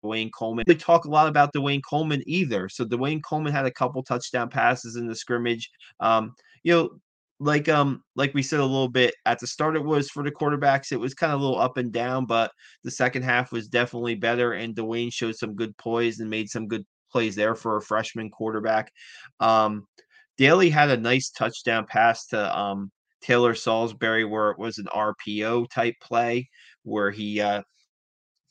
[0.04, 0.66] Dwayne Coleman.
[0.68, 2.70] They talk a lot about Dwayne Coleman either.
[2.70, 5.70] So Dwayne Coleman had a couple touchdown passes in the scrimmage.
[6.00, 6.34] Um,
[6.64, 6.90] you know,
[7.40, 10.32] like um like we said a little bit at the start it was for the
[10.32, 12.52] quarterbacks it was kind of a little up and down but
[12.84, 16.68] the second half was definitely better and Dwayne showed some good poise and made some
[16.68, 18.92] good plays there for a freshman quarterback
[19.40, 19.86] um
[20.38, 25.70] Daily had a nice touchdown pass to um Taylor Salisbury where it was an RPO
[25.72, 26.50] type play
[26.84, 27.62] where he uh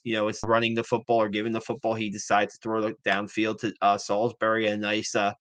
[0.06, 1.92] you know, it's running the football or giving the football.
[1.94, 5.32] He decides to throw it downfield to uh, Salisbury, a nice uh,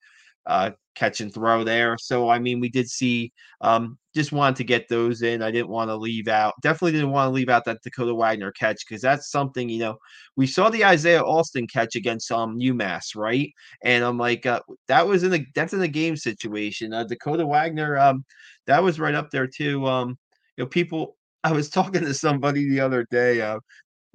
[0.48, 1.98] uh, catch and throw there.
[1.98, 3.32] So I mean, we did see.
[3.62, 5.42] Um, just wanted to get those in.
[5.42, 6.54] I didn't want to leave out.
[6.62, 9.98] Definitely didn't want to leave out that Dakota Wagner catch because that's something you know.
[10.38, 13.52] We saw the Isaiah Alston catch against um UMass, right?
[13.84, 16.94] And I'm like, uh, that was in the that's in the game situation.
[16.94, 18.24] Uh, Dakota Wagner, um,
[18.68, 19.86] that was right up there too.
[19.88, 20.18] Um,
[20.58, 21.18] you know, people.
[21.46, 23.40] I was talking to somebody the other day.
[23.40, 23.60] Uh,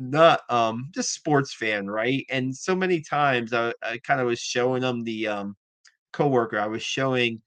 [0.01, 2.27] not um just sports fan, right?
[2.31, 5.57] And so many times I, I kind of was showing them the um
[6.13, 7.41] coworker, I was showing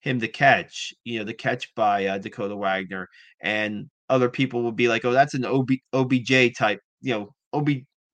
[0.00, 3.08] him the catch, you know, the catch by uh, Dakota Wagner,
[3.42, 7.70] and other people would be like, "Oh, that's an OB, OBJ type," you know, OB.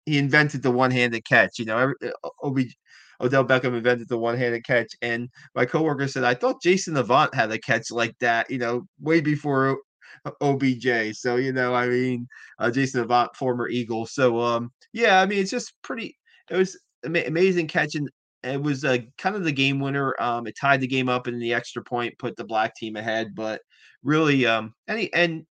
[0.06, 1.78] He invented the one-handed catch, you know.
[1.78, 2.60] Every, uh, OB,
[3.20, 7.50] Odell Beckham invented the one-handed catch, and my coworker said, "I thought Jason Avant had
[7.52, 9.78] a catch like that, you know, way before
[10.40, 12.26] OBJ." So you know, I mean,
[12.58, 14.06] uh, Jason Avant, former Eagle.
[14.06, 16.16] So um, yeah, I mean, it's just pretty.
[16.50, 18.08] It was amazing catching
[18.42, 20.14] it was a uh, kind of the game winner.
[20.20, 23.34] Um, it tied the game up in the extra point, put the black team ahead.
[23.34, 23.60] But
[24.02, 25.44] really, um, any and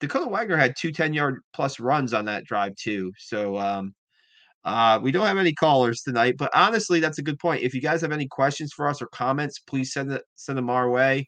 [0.00, 3.12] Dakota Wagner had two 10 yard plus runs on that drive too.
[3.18, 3.94] So um,
[4.64, 7.62] uh, we don't have any callers tonight, but honestly, that's a good point.
[7.62, 10.70] If you guys have any questions for us or comments, please send it send them
[10.70, 11.26] our way.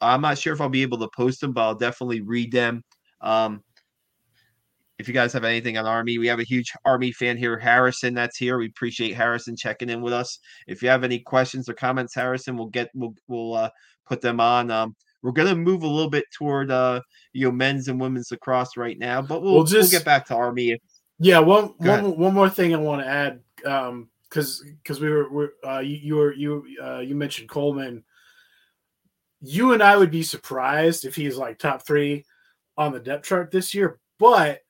[0.00, 2.82] I'm not sure if I'll be able to post them, but I'll definitely read them.
[3.20, 3.62] Um,
[4.98, 8.14] if you guys have anything on Army, we have a huge Army fan here, Harrison.
[8.14, 8.58] That's here.
[8.58, 10.38] We appreciate Harrison checking in with us.
[10.66, 13.70] If you have any questions or comments, Harrison, we'll get we'll we'll uh,
[14.06, 14.70] put them on.
[14.70, 17.00] Um, we're gonna move a little bit toward uh,
[17.32, 20.26] you know men's and women's lacrosse right now, but we'll we'll, just, we'll get back
[20.26, 20.78] to Army.
[21.18, 25.28] Yeah, one one, one more thing I want to add um, because because we were,
[25.28, 28.04] we uh, you, you were you uh, you mentioned Coleman.
[29.40, 32.24] You and I would be surprised if he's like top three
[32.78, 34.60] on the depth chart this year, but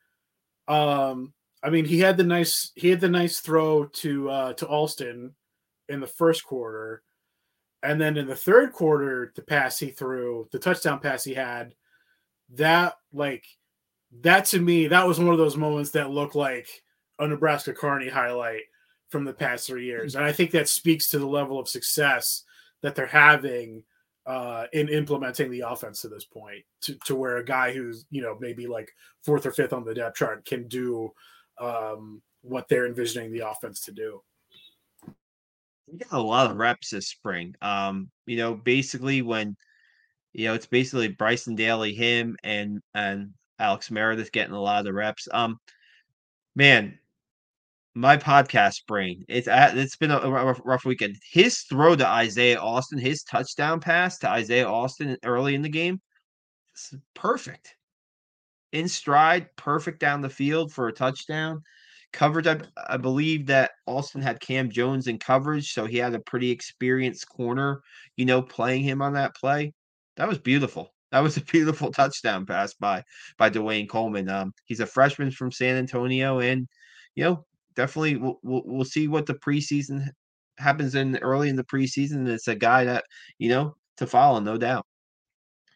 [0.69, 4.67] um, I mean, he had the nice he had the nice throw to uh, to
[4.67, 5.35] Alston
[5.89, 7.03] in the first quarter,
[7.83, 11.75] and then in the third quarter, the pass he threw, the touchdown pass he had,
[12.55, 13.45] that like
[14.21, 16.69] that to me, that was one of those moments that looked like
[17.19, 18.63] a Nebraska Kearney highlight
[19.09, 22.45] from the past three years, and I think that speaks to the level of success
[22.83, 23.85] that they're having
[24.27, 28.23] uh, in implementing the offense to this point, to, to where a guy who's you
[28.23, 28.91] know maybe like
[29.25, 31.11] fourth or fifth on the depth chart can do
[31.61, 34.23] um, what they're envisioning the offense to do.
[35.87, 37.55] We got a lot of reps this spring.
[37.61, 39.57] Um, you know, basically when
[40.33, 44.85] you know it's basically Bryson Daily, him, and and Alex Meredith getting a lot of
[44.85, 45.29] the reps.
[45.33, 45.59] Um,
[46.57, 46.99] man,
[47.95, 49.25] my podcast brain.
[49.29, 51.17] It's at, it's been a rough, rough, weekend.
[51.31, 56.01] His throw to Isaiah Alston, his touchdown pass to Isaiah Alston early in the game,
[57.15, 57.77] perfect.
[58.73, 61.63] In stride, perfect down the field for a touchdown.
[62.13, 66.21] Coverage, I, I believe that Alston had Cam Jones in coverage, so he had a
[66.21, 67.81] pretty experienced corner,
[68.17, 69.73] you know, playing him on that play.
[70.17, 70.93] That was beautiful.
[71.13, 73.05] That was a beautiful touchdown pass by
[73.39, 74.29] by Dwayne Coleman.
[74.29, 76.67] Um, he's a freshman from San Antonio, and
[77.15, 77.45] you know
[77.77, 80.09] definitely we'll, we'll, we'll see what the preseason
[80.59, 82.27] happens in early in the preseason.
[82.29, 83.05] It's a guy that
[83.39, 84.87] you know to follow, no doubt.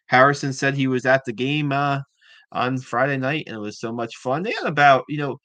[0.06, 2.00] Harrison said he was at the game uh,
[2.52, 4.42] on Friday night, and it was so much fun.
[4.42, 5.40] They had about you know.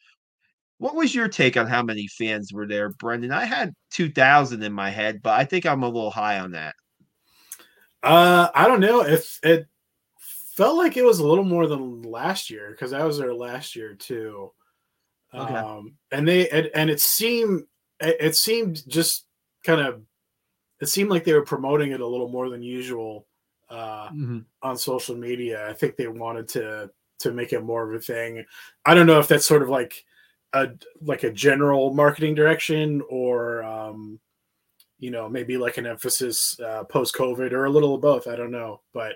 [0.80, 3.32] What was your take on how many fans were there, Brendan?
[3.32, 6.52] I had two thousand in my head, but I think I'm a little high on
[6.52, 6.76] that.
[8.02, 9.68] Uh, I don't know if it
[10.56, 13.76] felt like it was a little more than last year because I was there last
[13.78, 14.52] year too.
[15.34, 15.54] Okay.
[15.54, 17.64] Um, and they and, and it seemed
[18.00, 19.26] it seemed just
[19.64, 20.02] kind of
[20.80, 23.26] it seemed like they were promoting it a little more than usual
[23.70, 24.40] uh, mm-hmm.
[24.62, 25.68] on social media.
[25.68, 28.44] I think they wanted to to make it more of a thing.
[28.86, 30.04] I don't know if that's sort of like
[30.54, 30.70] a
[31.02, 34.20] like a general marketing direction or um,
[35.00, 38.28] you know maybe like an emphasis uh, post COVID or a little of both.
[38.28, 39.14] I don't know, but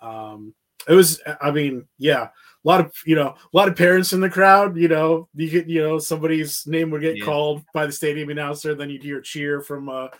[0.00, 0.54] um,
[0.88, 1.20] it was.
[1.40, 2.28] I mean, yeah,
[2.68, 5.48] a lot of you know a lot of parents in the crowd you know you
[5.48, 7.24] get you know somebody's name would get yeah.
[7.24, 10.10] called by the stadium announcer then you'd hear cheer from a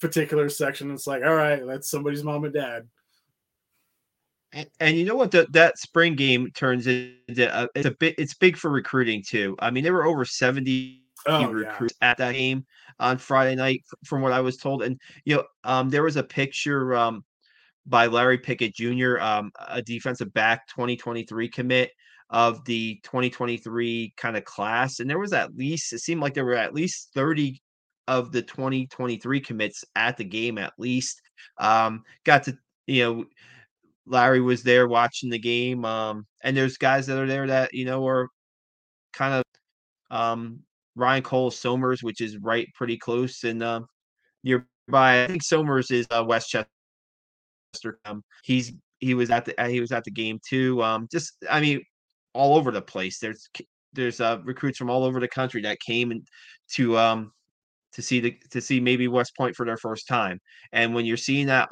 [0.00, 0.90] particular section.
[0.90, 2.88] It's like all right that's somebody's mom and dad.
[4.52, 5.32] And, and you know what?
[5.32, 9.56] The, that spring game turns into uh, it's a bit it's big for recruiting too.
[9.58, 12.10] I mean there were over 70 oh, recruits yeah.
[12.10, 12.64] at that game
[12.98, 14.82] on friday night from what i was told.
[14.82, 17.24] And you know um, there was a picture um,
[17.86, 21.90] by Larry Pickett Jr., um, a defensive back 2023 commit
[22.30, 24.98] of the 2023 kind of class.
[24.98, 27.60] And there was at least, it seemed like there were at least 30
[28.08, 31.20] of the 2023 commits at the game, at least.
[31.58, 33.24] Um, got to, you know,
[34.06, 35.84] Larry was there watching the game.
[35.84, 38.28] Um, and there's guys that are there that, you know, are
[39.12, 39.44] kind of
[40.16, 40.60] um,
[40.94, 43.80] Ryan Cole Somers, which is right pretty close and uh,
[44.44, 44.64] nearby.
[45.24, 46.68] I think Somers is uh, Westchester
[48.44, 50.82] he's he was at the uh, he was at the game too.
[50.82, 51.82] Um, just I mean,
[52.34, 53.18] all over the place.
[53.18, 53.48] There's
[53.92, 56.26] there's uh, recruits from all over the country that came and
[56.72, 57.32] to um
[57.92, 60.40] to see the to see maybe West Point for their first time.
[60.72, 61.68] And when you're seeing that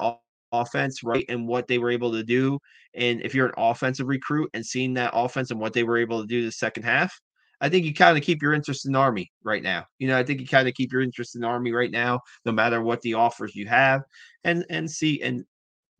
[0.51, 2.59] offense right and what they were able to do,
[2.95, 6.21] and if you're an offensive recruit and seeing that offense and what they were able
[6.21, 7.13] to do the second half,
[7.61, 9.85] I think you kind of keep your interest in Army right now.
[9.99, 12.51] You know, I think you kind of keep your interest in Army right now, no
[12.51, 14.01] matter what the offers you have,
[14.43, 15.45] and and see and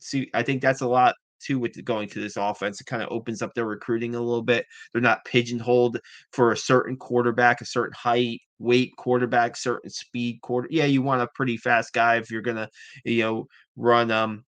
[0.06, 2.82] see, I think that's a lot too with going to this offense.
[2.82, 4.66] It kind of opens up their recruiting a little bit.
[4.92, 6.00] They're not pigeonholed
[6.32, 10.68] for a certain quarterback, a certain height, weight quarterback, certain speed quarter.
[10.72, 12.70] Yeah, you want a pretty fast guy if you're gonna,
[13.04, 14.44] you know, run um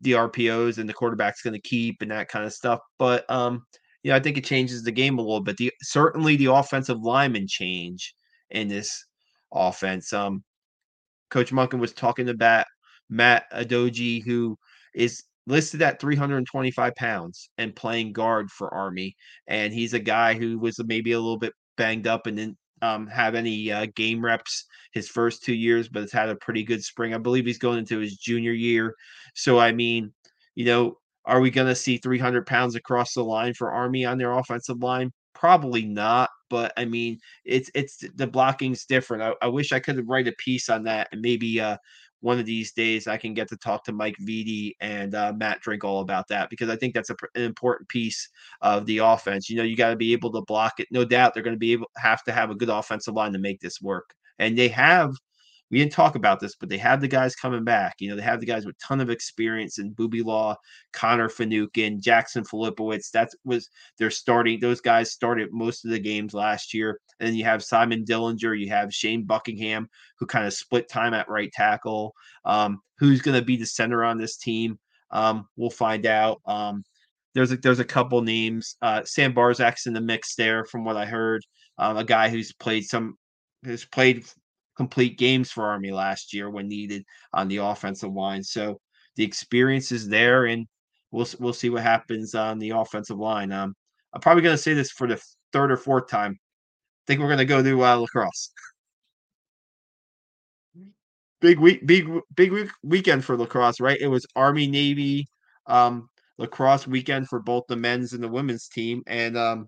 [0.00, 2.80] the RPOs and the quarterback's gonna keep and that kind of stuff.
[2.98, 3.64] But um,
[4.02, 5.56] you know, I think it changes the game a little bit.
[5.56, 8.14] The certainly the offensive lineman change
[8.50, 9.04] in this
[9.52, 10.12] offense.
[10.12, 10.44] Um,
[11.30, 12.66] Coach Monken was talking about
[13.08, 14.58] Matt Adoji, who
[14.94, 19.14] is listed at 325 pounds and playing guard for Army.
[19.46, 23.06] And he's a guy who was maybe a little bit banged up and didn't um,
[23.06, 26.82] have any uh, game reps his first two years, but has had a pretty good
[26.82, 27.14] spring.
[27.14, 28.94] I believe he's going into his junior year.
[29.34, 30.12] So, I mean,
[30.54, 34.18] you know, are we going to see 300 pounds across the line for Army on
[34.18, 35.10] their offensive line?
[35.34, 39.22] Probably not, but I mean, it's it's the blocking's different.
[39.22, 41.76] I, I wish I could write a piece on that, and maybe uh,
[42.24, 45.60] one of these days I can get to talk to Mike Vitti and uh, Matt
[45.60, 48.30] Drinkle about that because I think that's a, an important piece
[48.62, 49.50] of the offense.
[49.50, 50.88] You know, you got to be able to block it.
[50.90, 53.38] No doubt they're going to be able have to have a good offensive line to
[53.38, 55.14] make this work, and they have
[55.70, 57.96] we didn't talk about this, but they have the guys coming back.
[57.98, 60.56] You know, they have the guys with ton of experience in Booby Law,
[60.92, 63.10] Connor Finucane, Jackson Filipowicz.
[63.10, 64.60] That was they're starting.
[64.60, 67.00] Those guys started most of the games last year.
[67.18, 69.88] And then you have Simon Dillinger, you have Shane Buckingham,
[70.18, 72.14] who kind of split time at right tackle.
[72.44, 74.78] Um, who's going to be the center on this team?
[75.10, 76.40] Um, we'll find out.
[76.46, 76.84] Um,
[77.34, 78.76] there's a, there's a couple names.
[78.82, 81.44] Uh, Sam Barzak's in the mix there, from what I heard.
[81.78, 83.16] Um, a guy who's played some
[83.64, 84.24] has played
[84.76, 88.42] complete games for Army last year when needed on the offensive line.
[88.42, 88.80] So
[89.16, 90.66] the experience is there, and
[91.10, 93.52] we'll we'll see what happens on the offensive line.
[93.52, 93.74] Um,
[94.12, 95.20] I'm probably going to say this for the
[95.52, 96.32] third or fourth time.
[96.32, 98.50] I think we're going to go to uh, lacrosse.
[101.40, 104.00] Big week, big big week, weekend for lacrosse, right?
[104.00, 105.28] It was Army Navy
[105.66, 106.08] um,
[106.38, 109.66] lacrosse weekend for both the men's and the women's team, and um,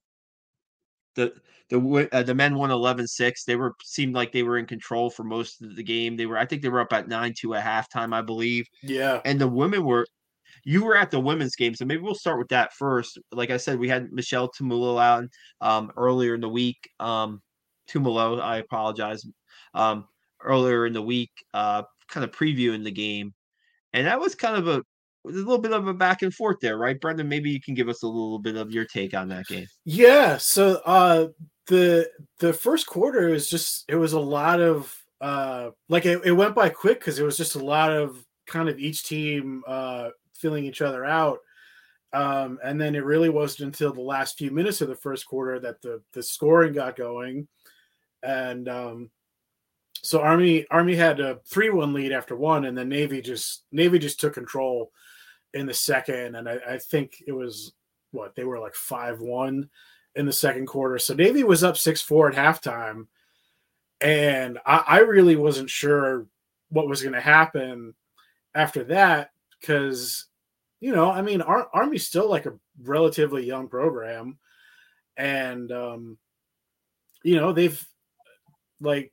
[1.17, 1.35] the
[1.69, 5.25] the uh, the men won 11-6 they were seemed like they were in control for
[5.25, 6.17] most of the game.
[6.17, 8.67] They were i think they were up at 9-2 at halftime i believe.
[8.83, 9.21] Yeah.
[9.25, 10.07] And the women were
[10.65, 13.19] you were at the women's game so maybe we'll start with that first.
[13.33, 15.25] Like i said we had michelle tumolo out
[15.61, 17.43] um, earlier in the week um
[17.89, 19.25] tumolo i apologize
[19.75, 20.07] um
[20.43, 23.35] earlier in the week uh kind of previewing the game.
[23.93, 24.83] And that was kind of a
[25.27, 27.29] a little bit of a back and forth there, right, Brendan?
[27.29, 29.67] Maybe you can give us a little bit of your take on that game.
[29.85, 30.37] Yeah.
[30.37, 31.29] So uh
[31.67, 36.33] the the first quarter is just it was a lot of uh like it, it
[36.33, 40.11] went by quick because it was just a lot of kind of each team uh
[40.35, 41.39] filling each other out.
[42.13, 45.59] Um, and then it really wasn't until the last few minutes of the first quarter
[45.61, 47.49] that the the scoring got going.
[48.23, 49.11] And um
[50.03, 53.99] so Army Army had a three one lead after one, and then Navy just Navy
[53.99, 54.93] just took control
[55.57, 57.73] in the second, and I, I think it was
[58.11, 59.69] what they were like five one
[60.15, 60.99] in the second quarter.
[60.99, 63.07] So Navy was up six four at halftime,
[64.01, 66.27] and I, I really wasn't sure
[66.69, 67.95] what was going to happen
[68.55, 69.31] after that
[69.61, 70.27] because
[70.81, 74.39] you know I mean Ar- Army's still like a relatively young program,
[75.17, 76.19] and um,
[77.23, 77.83] you know they've
[78.81, 79.11] like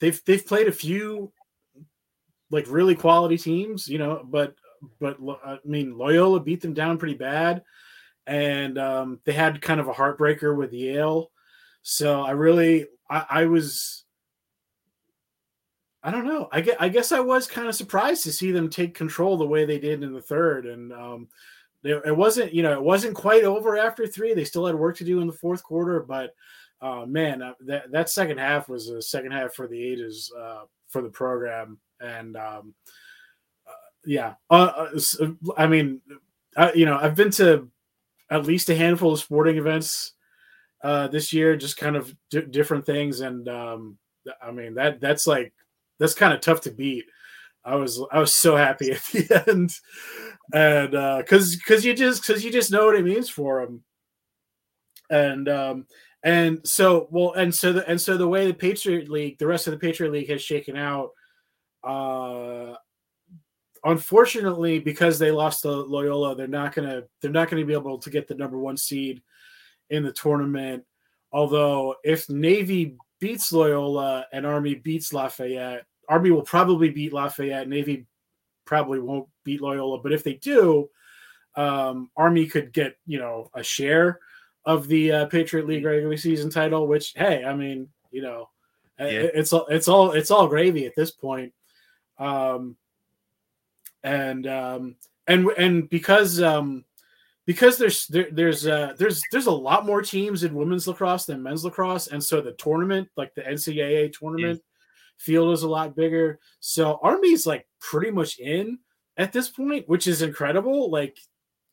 [0.00, 1.30] they've they've played a few
[2.50, 4.54] like really quality teams, you know, but
[5.00, 7.62] but I mean Loyola beat them down pretty bad,
[8.26, 11.30] and um, they had kind of a heartbreaker with Yale.
[11.82, 14.04] So I really I, I was
[16.02, 16.48] I don't know.
[16.52, 19.46] I guess, I guess I was kind of surprised to see them take control the
[19.46, 21.28] way they did in the third, and um,
[21.82, 24.34] it wasn't you know it wasn't quite over after three.
[24.34, 26.34] They still had work to do in the fourth quarter, but
[26.80, 30.64] uh, man, uh, that that second half was a second half for the ages uh,
[30.88, 32.74] for the program, and um,
[34.06, 34.88] yeah, uh,
[35.20, 35.26] uh
[35.56, 36.00] I mean,
[36.56, 37.68] I, you know, I've been to
[38.30, 40.12] at least a handful of sporting events
[40.82, 43.98] uh, this year, just kind of d- different things, and um,
[44.42, 45.52] I mean that that's like
[45.98, 47.04] that's kind of tough to beat.
[47.64, 49.70] I was I was so happy at the end,
[50.52, 53.82] and because uh, because you just because you just know what it means for them,
[55.10, 55.86] and um,
[56.22, 59.66] and so well, and so the and so the way the Patriot League, the rest
[59.66, 61.10] of the Patriot League has shaken out,
[61.82, 62.74] uh,
[63.84, 68.10] unfortunately, because they lost to Loyola, they're not gonna they're not gonna be able to
[68.10, 69.22] get the number one seed
[69.90, 70.84] in the tournament.
[71.32, 77.68] Although if Navy beats Loyola and Army beats Lafayette, Army will probably beat Lafayette.
[77.68, 78.06] Navy
[78.64, 80.88] probably won't beat Loyola, but if they do,
[81.56, 84.20] um, Army could get you know a share
[84.64, 86.86] of the uh, Patriot League regular season title.
[86.86, 88.48] Which hey, I mean you know,
[88.98, 89.06] yeah.
[89.34, 91.52] it's all it's all it's all gravy at this point.
[92.18, 92.76] Um,
[94.04, 94.96] and um,
[95.26, 96.84] and and because um,
[97.46, 101.42] because there's there, there's uh, there's there's a lot more teams in women's lacrosse than
[101.42, 105.24] men's lacrosse, and so the tournament, like the NCAA tournament, yeah.
[105.24, 106.38] field is a lot bigger.
[106.60, 108.78] So Army's like pretty much in
[109.16, 110.90] at this point, which is incredible.
[110.90, 111.18] Like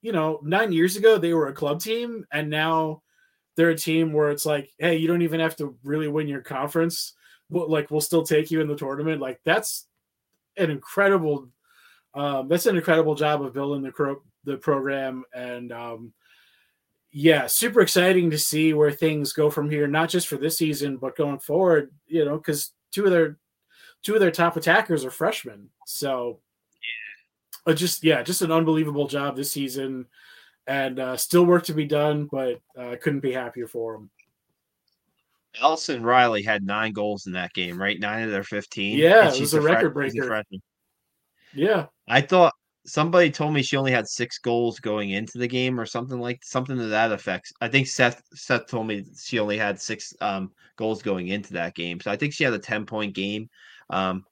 [0.02, 3.04] you know, nine years ago they were a club team, and now
[3.56, 6.42] they're a team where it's like, hey, you don't even have to really win your
[6.42, 7.14] conference.
[7.50, 9.20] But like, we'll still take you in the tournament.
[9.20, 9.88] Like that's
[10.58, 11.50] an incredible
[12.14, 16.14] um, that's an incredible job of building the the program and um,
[17.12, 20.98] yeah super exciting to see where things go from here not just for this season
[20.98, 23.38] but going forward you know because two of their
[24.02, 26.40] two of their top attackers are freshmen so
[27.68, 30.06] yeah uh, just yeah just an unbelievable job this season
[30.68, 34.10] and uh, still work to be done, but uh, couldn't be happier for them.
[35.62, 38.00] Ellison Riley had nine goals in that game, right?
[38.00, 38.98] Nine of their 15.
[38.98, 40.44] Yeah, it was a record breaker.
[41.54, 41.88] Yeah.
[42.12, 42.54] I thought
[42.86, 46.44] somebody told me she only had six goals going into the game or something like
[46.44, 47.54] something to that effect.
[47.62, 51.74] I think Seth Seth told me she only had six um, goals going into that
[51.74, 52.02] game.
[52.02, 53.50] So I think she had a 10 point game.
[53.90, 54.26] Um,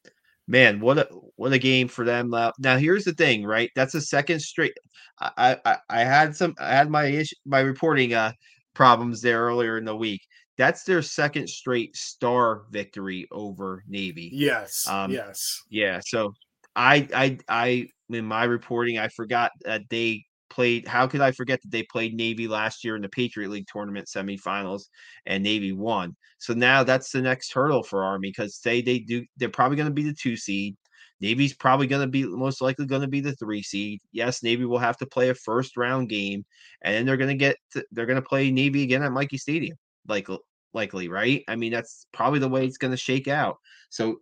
[0.46, 1.08] man, what a
[1.38, 2.32] what a game for them.
[2.60, 3.72] Now here's the thing, right?
[3.76, 4.74] That's a second straight.
[5.22, 8.34] I I, I had some I had my issue my reporting uh
[8.74, 10.22] problems there earlier in the week.
[10.58, 14.30] That's their second straight star victory over Navy.
[14.34, 14.86] Yes.
[14.86, 15.62] Um, yes.
[15.70, 16.02] Yeah.
[16.04, 16.34] So
[16.76, 21.62] I I I in my reporting I forgot that they played how could I forget
[21.62, 24.84] that they played Navy last year in the Patriot League tournament semifinals
[25.26, 26.16] and Navy won.
[26.40, 29.90] So now that's the next hurdle for Army because say they do they're probably going
[29.90, 30.76] to be the two seed.
[31.22, 34.00] Navy's probably going to be most likely going to be the three seed.
[34.12, 36.46] Yes, Navy will have to play a first round game,
[36.82, 39.38] and then they're going to get to, they're going to play Navy again at Michie
[39.38, 40.28] Stadium, like
[40.74, 41.44] likely, right?
[41.50, 43.58] I mean, that's probably the way it's going to shake out.
[43.90, 44.20] So,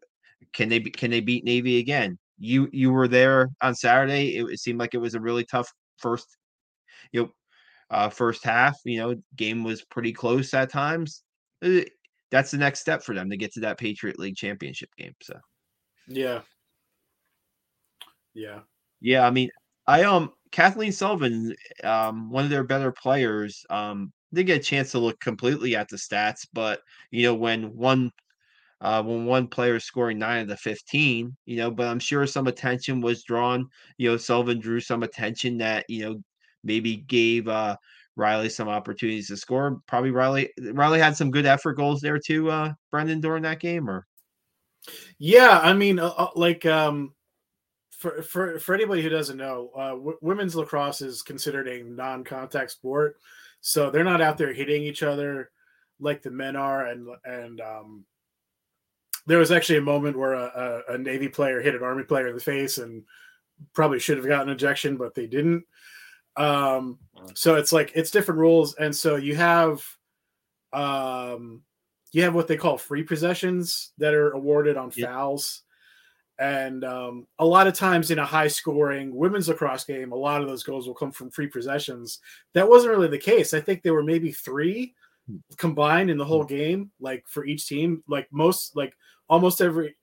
[0.54, 2.18] can they can they beat Navy again?
[2.40, 4.38] You you were there on Saturday.
[4.38, 6.38] It, it seemed like it was a really tough first,
[7.12, 7.32] you know,
[7.90, 8.78] uh, first half.
[8.86, 11.24] You know, game was pretty close at times.
[11.64, 11.82] Uh,
[12.32, 15.16] that's the next step for them to get to that Patriot League championship game.
[15.22, 15.40] So,
[16.08, 16.42] yeah,
[18.34, 18.60] yeah,
[19.02, 19.26] yeah.
[19.26, 19.50] I mean,
[19.88, 24.92] I um Kathleen Sullivan, um, one of their better players, um, didn't get a chance
[24.92, 26.82] to look completely at the stats, but
[27.12, 28.12] you know, when one
[28.82, 32.28] uh, when one player is scoring nine of the 15, you know, but I'm sure
[32.28, 33.68] some attention was drawn.
[33.98, 36.22] You know, Sullivan drew some attention that, you know,
[36.64, 37.76] maybe gave uh,
[38.16, 39.80] Riley some opportunities to score.
[39.88, 43.90] Probably Riley Riley had some good effort goals there too, uh, Brendan, during that game,
[43.90, 44.06] or
[45.18, 47.14] yeah, I mean, uh, uh like um,
[47.92, 52.72] for for for anybody who doesn't know, uh, w- women's lacrosse is considered a non-contact
[52.72, 53.18] sport,
[53.62, 55.52] so they're not out there hitting each other
[56.00, 58.06] like the men are, and and um,
[59.28, 62.28] there was actually a moment where a, a, a, Navy player hit an Army player
[62.28, 63.04] in the face and
[63.74, 65.66] probably should have gotten ejection, but they didn't.
[66.38, 66.98] Um,
[67.34, 69.84] so it's like it's different rules, and so you have
[70.72, 71.64] um,
[72.12, 75.10] you have what they call free possessions that are awarded on yep.
[75.10, 75.64] fouls.
[76.40, 80.42] And um, a lot of times in a high scoring women's lacrosse game, a lot
[80.42, 82.20] of those goals will come from free possessions.
[82.54, 83.56] That wasn't really the case.
[83.56, 84.94] I think there were maybe three
[85.28, 85.38] hmm.
[85.58, 86.56] combined in the whole hmm.
[86.56, 88.04] game, like for each team.
[88.08, 88.94] Like most, like
[89.30, 89.96] almost every,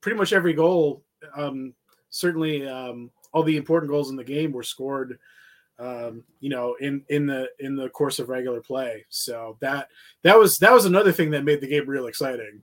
[0.00, 1.02] pretty much every goal,
[1.36, 1.74] um,
[2.10, 5.18] certainly um, all the important goals in the game were scored,
[5.78, 9.04] um, you know, in in the in the course of regular play.
[9.08, 9.88] So that
[10.22, 12.62] that was that was another thing that made the game real exciting.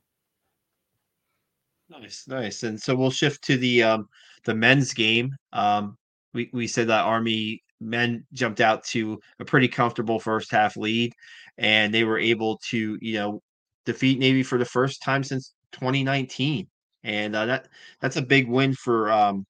[1.90, 2.64] Nice, nice.
[2.64, 4.08] And so we'll shift to the um
[4.46, 5.36] the men's game.
[5.54, 5.98] Um
[6.34, 11.14] we, we said that Army men jumped out to a pretty comfortable first half lead
[11.58, 13.42] and they were able to, you know,
[13.86, 16.68] defeat Navy for the first time since 2019,
[17.04, 17.68] and uh, that
[18.02, 19.46] that's a big win for um,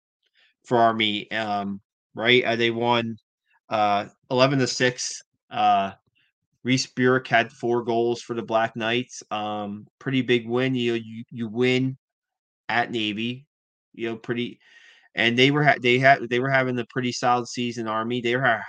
[0.66, 1.30] for Army.
[1.32, 1.82] Um,
[2.16, 2.44] right?
[2.44, 3.18] Uh, they won
[3.70, 5.22] uh, 11 to six.
[5.52, 5.92] Uh,
[6.64, 9.24] Reese Burek had four goals for the Black Knights.
[9.32, 10.76] Um, pretty big win.
[10.76, 11.98] You you you win
[12.70, 13.46] at Navy.
[13.94, 14.60] You know, pretty,
[15.16, 17.88] and they were ha- they had they were having a pretty solid season.
[17.88, 18.22] Army.
[18.22, 18.62] They were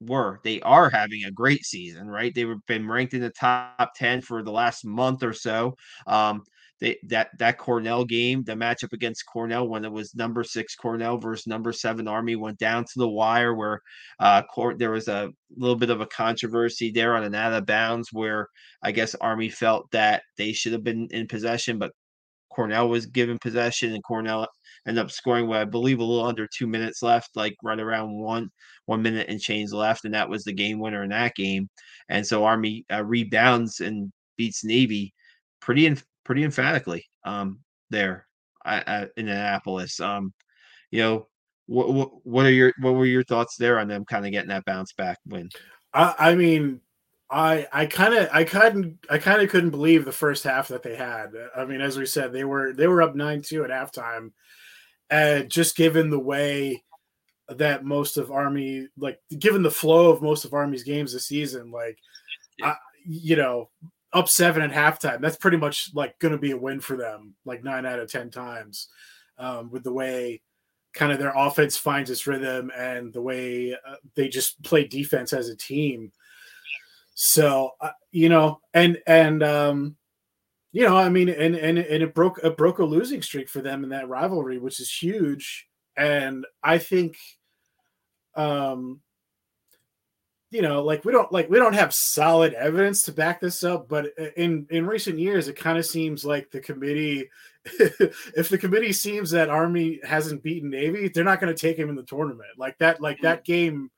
[0.00, 2.34] were they are having a great season, right?
[2.34, 5.74] They've been ranked in the top ten for the last month or so.
[6.06, 6.42] Um,
[6.80, 11.18] they, that that Cornell game, the matchup against Cornell when it was number six Cornell
[11.18, 13.80] versus number seven Army went down to the wire where
[14.20, 17.66] uh, court there was a little bit of a controversy there on an out of
[17.66, 18.48] bounds where
[18.82, 21.92] I guess Army felt that they should have been in possession, but
[22.50, 24.46] Cornell was given possession and Cornell
[24.86, 28.14] ended up scoring what I believe a little under two minutes left, like right around
[28.14, 28.50] one
[28.86, 31.68] one minute and change left, and that was the game winner in that game.
[32.08, 35.12] And so Army uh, rebounds and beats Navy
[35.60, 35.86] pretty
[36.26, 38.26] pretty emphatically um, there
[38.66, 40.00] in Annapolis.
[40.00, 40.34] Um,
[40.90, 41.28] you know,
[41.66, 44.50] what, what, what are your what were your thoughts there on them kind of getting
[44.50, 45.48] that bounce back win?
[45.94, 46.80] I, I mean,
[47.30, 50.82] I I kind of I couldn't I kind of couldn't believe the first half that
[50.82, 51.32] they had.
[51.56, 54.32] I mean, as we said, they were they were up nine two at halftime,
[55.10, 56.82] and just given the way
[57.48, 61.70] that most of Army like given the flow of most of Army's games this season,
[61.70, 61.98] like
[62.58, 62.70] yeah.
[62.70, 62.76] I,
[63.08, 63.70] you know,
[64.16, 65.20] up seven at halftime.
[65.20, 68.10] That's pretty much like going to be a win for them, like nine out of
[68.10, 68.88] 10 times,
[69.38, 70.40] um, with the way
[70.94, 75.34] kind of their offense finds its rhythm and the way uh, they just play defense
[75.34, 76.10] as a team.
[77.14, 79.96] So, uh, you know, and, and, um,
[80.72, 83.60] you know, I mean, and, and, and it broke, it broke a losing streak for
[83.60, 85.66] them in that rivalry, which is huge.
[85.96, 87.18] And I think,
[88.34, 89.02] um,
[90.50, 93.88] you know, like we don't like we don't have solid evidence to back this up,
[93.88, 97.28] but in in recent years, it kind of seems like the committee,
[97.64, 101.88] if the committee seems that Army hasn't beaten Navy, they're not going to take him
[101.88, 102.50] in the tournament.
[102.56, 103.90] Like that, like that game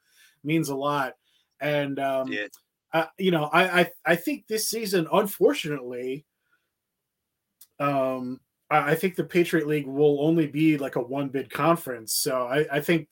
[0.43, 1.15] means a lot,
[1.61, 2.47] and um, yeah.
[2.95, 6.25] uh, you know, I, I I think this season, unfortunately,
[7.79, 8.41] um,
[8.71, 12.47] I, I think the Patriot League will only be like a one bid conference, so
[12.47, 13.07] I, I think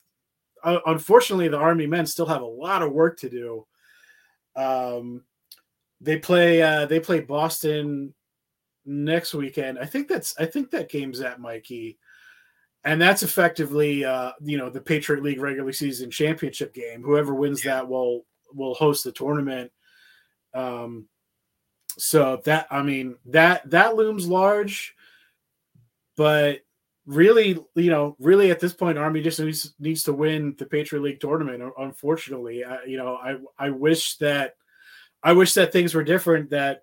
[0.67, 3.67] uh, unfortunately, the Army men still have a lot of work to do.
[4.57, 5.23] Um,
[6.01, 8.13] they play uh, they play Boston
[8.85, 9.79] next weekend.
[9.79, 11.99] I think that's I think that game's at Michie,
[12.85, 17.01] and that's effectively uh, you know the Patriot League regular season championship game.
[17.01, 17.77] Whoever wins yeah.
[17.77, 19.71] that will will host the tournament.
[20.53, 21.07] Um,
[21.97, 24.97] so that I mean that that looms large,
[26.17, 26.61] but
[27.07, 31.03] really, you know, really at this point, Army just needs, needs to win the Patriot
[31.03, 31.63] League tournament.
[31.79, 34.55] Unfortunately, I, you know, I I wish that
[35.23, 36.51] I wish that things were different.
[36.51, 36.83] That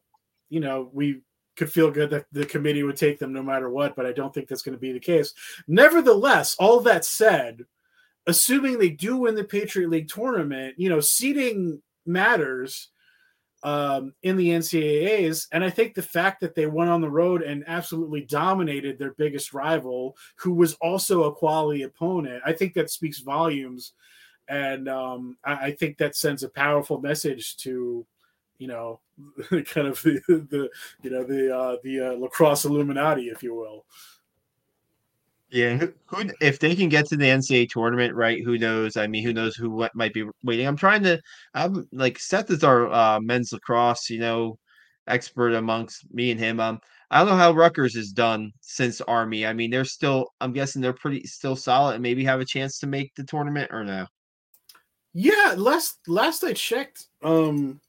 [0.50, 1.22] you know we
[1.56, 4.34] could feel good that the committee would take them no matter what, but I don't
[4.34, 5.34] think that's going to be the case.
[5.68, 7.66] Nevertheless, all that said,
[8.26, 12.90] assuming they do win the Patriot League tournament, you know, seeding matters
[13.64, 15.48] um, in the NCAAs.
[15.52, 19.14] And I think the fact that they went on the road and absolutely dominated their
[19.14, 23.94] biggest rival, who was also a quality opponent, I think that speaks volumes.
[24.50, 28.06] And um, I, I, think that sends a powerful message to,
[28.58, 29.00] you know,
[29.50, 30.70] kind of the, the
[31.02, 33.86] you know the uh, the uh, lacrosse Illuminati, if you will.
[35.54, 38.44] Yeah, who, who, if they can get to the NCAA tournament, right?
[38.44, 38.98] Who knows?
[38.98, 40.66] I mean, who knows who what might be waiting?
[40.66, 41.22] I'm trying to.
[41.54, 44.58] I'm like Seth is our uh, men's lacrosse, you know,
[45.06, 46.60] expert amongst me and him.
[46.60, 46.80] Um,
[47.12, 49.46] I don't know how Rutgers is done since Army.
[49.46, 50.26] I mean, they're still.
[50.42, 53.70] I'm guessing they're pretty still solid and maybe have a chance to make the tournament
[53.72, 54.08] or no.
[55.14, 57.80] Yeah, last last I checked, um,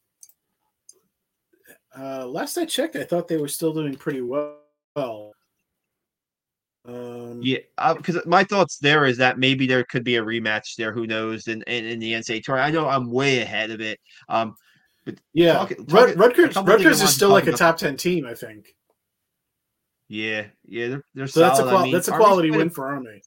[1.99, 5.33] uh, last I checked, I thought they were still doing pretty well.
[6.87, 7.59] Um, yeah,
[7.97, 10.93] because uh, my thoughts there is that maybe there could be a rematch there.
[10.93, 11.49] Who knows?
[11.49, 13.99] In in, in the NCAA tournament, I know I'm way ahead of it.
[14.28, 14.55] Um,
[15.07, 18.74] but yeah, talk, talk, Rutgers, Rutgers is still like a top ten team, I think.
[20.09, 22.87] Yeah, yeah, they're, they're so that's a qual- I mean, that's a quality win for
[22.87, 23.22] Army.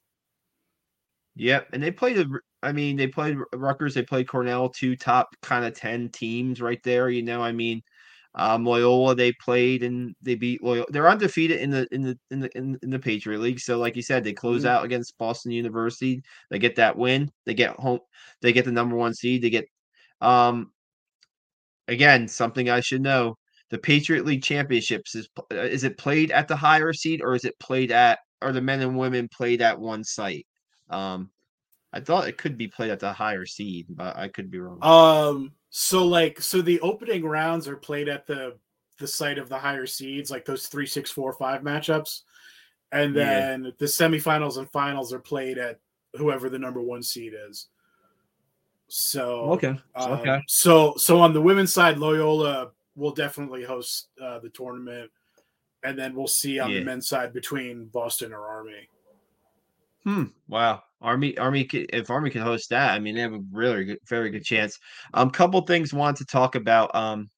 [1.35, 2.27] Yep, and they played.
[2.63, 3.93] I mean, they played Rutgers.
[3.93, 7.09] They played Cornell, two top kind of ten teams right there.
[7.09, 7.81] You know, I mean,
[8.35, 10.85] um, Loyola they played and they beat Loyola.
[10.89, 13.59] They're undefeated in the in the in the in, in the Patriot League.
[13.59, 14.69] So like you said, they close mm-hmm.
[14.69, 16.21] out against Boston University.
[16.49, 17.31] They get that win.
[17.45, 17.99] They get home.
[18.41, 19.41] They get the number one seed.
[19.41, 19.65] They get
[20.21, 20.71] um
[21.87, 23.37] again something I should know.
[23.69, 27.45] The Patriot League championships is uh, is it played at the higher seed or is
[27.45, 30.45] it played at are the men and women played at one site?
[30.89, 31.31] Um,
[31.91, 34.83] I thought it could be played at the higher seed, but I could be wrong.
[34.83, 38.57] Um, so like so the opening rounds are played at the
[38.97, 42.21] the site of the higher seeds, like those three, six, four, five matchups.
[42.91, 43.71] And then yeah.
[43.77, 45.79] the semifinals and finals are played at
[46.15, 47.67] whoever the number one seed is.
[48.87, 50.41] So okay, um, okay.
[50.47, 55.11] So so on the women's side, Loyola will definitely host uh, the tournament,
[55.83, 56.79] and then we'll see on yeah.
[56.79, 58.89] the men's side between Boston or Army.
[60.07, 60.23] Hmm.
[60.47, 60.83] Wow.
[61.01, 64.29] Army, Army, if Army can host that, I mean, they have a really good, very
[64.29, 64.79] good chance.
[65.13, 66.95] Um, a couple things want to talk about.
[66.95, 67.29] Um,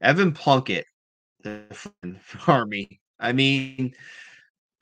[0.00, 0.84] Evan Plunkett,
[2.48, 3.00] Army.
[3.20, 3.92] I mean,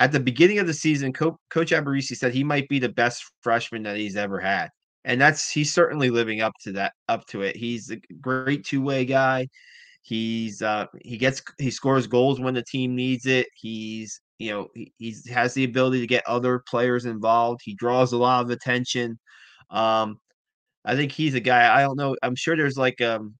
[0.00, 3.22] at the beginning of the season, Co- Coach Alberici said he might be the best
[3.42, 4.70] freshman that he's ever had,
[5.04, 7.54] and that's he's certainly living up to that, up to it.
[7.54, 9.46] He's a great two way guy.
[10.00, 13.48] He's uh, he gets he scores goals when the team needs it.
[13.54, 17.61] He's you know, he he's, has the ability to get other players involved.
[17.62, 19.18] He draws a lot of attention.
[19.68, 20.18] Um,
[20.84, 21.76] I think he's a guy.
[21.76, 22.16] I don't know.
[22.22, 23.34] I'm sure there's like um,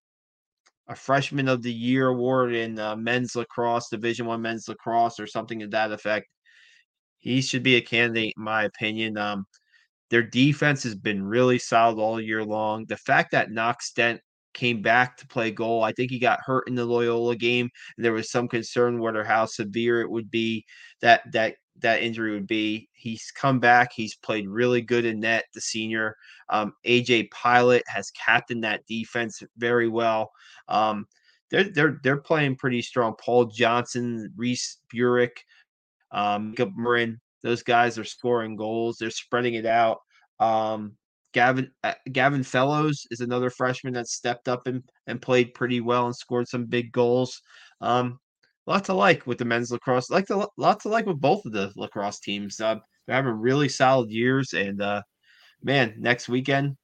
[0.89, 5.27] a freshman of the year award in uh, men's lacrosse, Division One men's lacrosse, or
[5.27, 6.27] something to that effect.
[7.19, 9.17] He should be a candidate, in my opinion.
[9.17, 9.47] Um,
[10.11, 12.85] their defense has been really solid all year long.
[12.87, 14.21] The fact that Knox Dent
[14.55, 15.83] came back to play goal.
[15.83, 17.71] I think he got hurt in the Loyola game.
[17.97, 20.65] And there was some concern whether how severe it would be
[21.01, 22.89] that that that injury would be.
[22.93, 23.93] He's come back.
[23.93, 25.45] He's played really good in net.
[25.55, 26.17] The senior
[26.49, 30.31] um, AJ Pilot has captained that defense very well.
[30.69, 31.07] Um,
[31.51, 33.15] they're they're they're playing pretty strong.
[33.21, 35.45] Paul Johnson, Reese Burek,
[36.13, 38.99] um, Marin, those guys are scoring goals.
[38.99, 39.99] They're spreading it out.
[40.39, 40.97] Um,
[41.33, 46.07] Gavin uh, Gavin Fellows is another freshman that stepped up and, and played pretty well
[46.07, 47.41] and scored some big goals.
[47.81, 48.19] Um,
[48.67, 50.11] lots to like with the men's lacrosse.
[50.11, 52.61] Like the lots to like with both of the lacrosse teams.
[52.61, 52.77] Uh,
[53.07, 55.03] they're having really solid years, and uh,
[55.63, 56.77] man, next weekend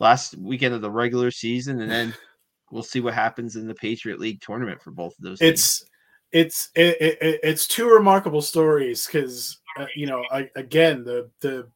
[0.00, 2.14] last weekend of the regular season, and then
[2.70, 5.40] we'll see what happens in the Patriot League tournament for both of those.
[5.40, 5.90] It's teams.
[6.32, 11.68] it's it, it, it's two remarkable stories because uh, you know I, again the the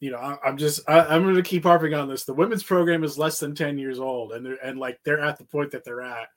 [0.00, 2.24] you know I, am just I, am going to keep harping on this.
[2.24, 5.38] The women's program is less than ten years old, and they're and like they're at
[5.38, 6.28] the point that they're at.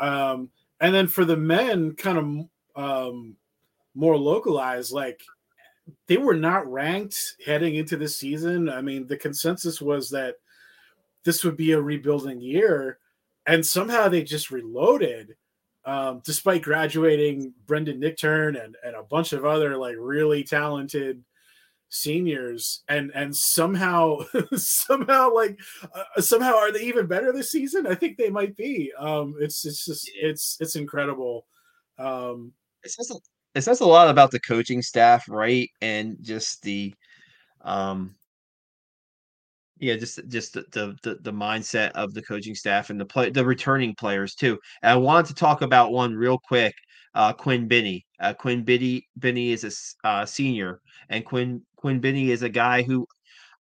[0.00, 3.36] Um, and then for the men, kind of um,
[3.94, 5.22] more localized, like
[6.06, 8.68] they were not ranked heading into the season.
[8.68, 10.36] I mean, the consensus was that
[11.24, 12.98] this would be a rebuilding year,
[13.46, 15.36] and somehow they just reloaded.
[15.84, 21.22] Um, despite graduating Brendan Nichtern and, and a bunch of other like really talented
[21.88, 24.18] seniors and and somehow
[24.56, 25.58] somehow like
[25.94, 27.86] uh, somehow are they even better this season?
[27.86, 28.92] I think they might be.
[28.98, 31.46] Um it's it's just it's it's incredible.
[31.98, 33.14] Um it says, a,
[33.58, 35.68] it says a lot about the coaching staff right?
[35.80, 36.94] And just the
[37.62, 38.14] um
[39.78, 43.44] yeah just just the, the the, mindset of the coaching staff and the play the
[43.44, 44.58] returning players too.
[44.82, 46.74] And i wanted to talk about one real quick
[47.16, 48.06] uh, Quinn Binney.
[48.20, 49.64] Uh, Quinn Binney, Binney is
[50.04, 53.06] a uh, senior, and Quinn Quinn Binney is a guy who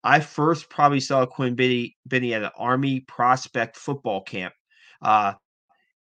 [0.02, 4.54] I first probably saw Quinn Binney at an Army prospect football camp
[5.02, 5.34] uh,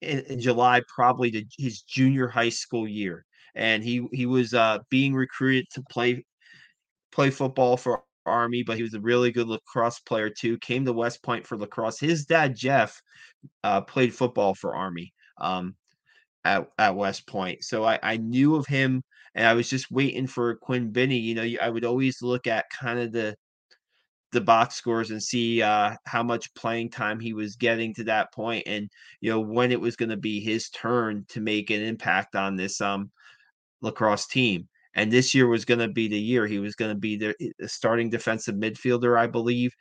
[0.01, 4.79] in, in, July, probably the, his junior high school year, and he he was uh,
[4.89, 6.25] being recruited to play
[7.11, 10.57] play football for Army, but he was a really good lacrosse player too.
[10.57, 11.99] Came to West Point for lacrosse.
[11.99, 12.99] His dad Jeff
[13.63, 15.75] uh, played football for Army um,
[16.43, 19.03] at at West Point, so I, I knew of him
[19.37, 21.19] and I was just waiting for Quinn Binney.
[21.19, 23.35] You know, I would always look at kind of the
[24.33, 28.33] the box scores and see uh, how much playing time he was getting to that
[28.33, 28.89] point, and
[29.21, 32.55] you know when it was going to be his turn to make an impact on
[32.57, 33.11] this um
[33.81, 34.67] lacrosse team.
[34.95, 37.35] And this year was going to be the year he was going to be the,
[37.59, 39.71] the starting defensive midfielder, I believe.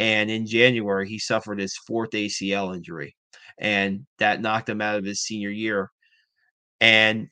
[0.00, 3.14] And in January, he suffered his fourth ACL injury,
[3.58, 5.90] and that knocked him out of his senior year.
[6.80, 7.28] And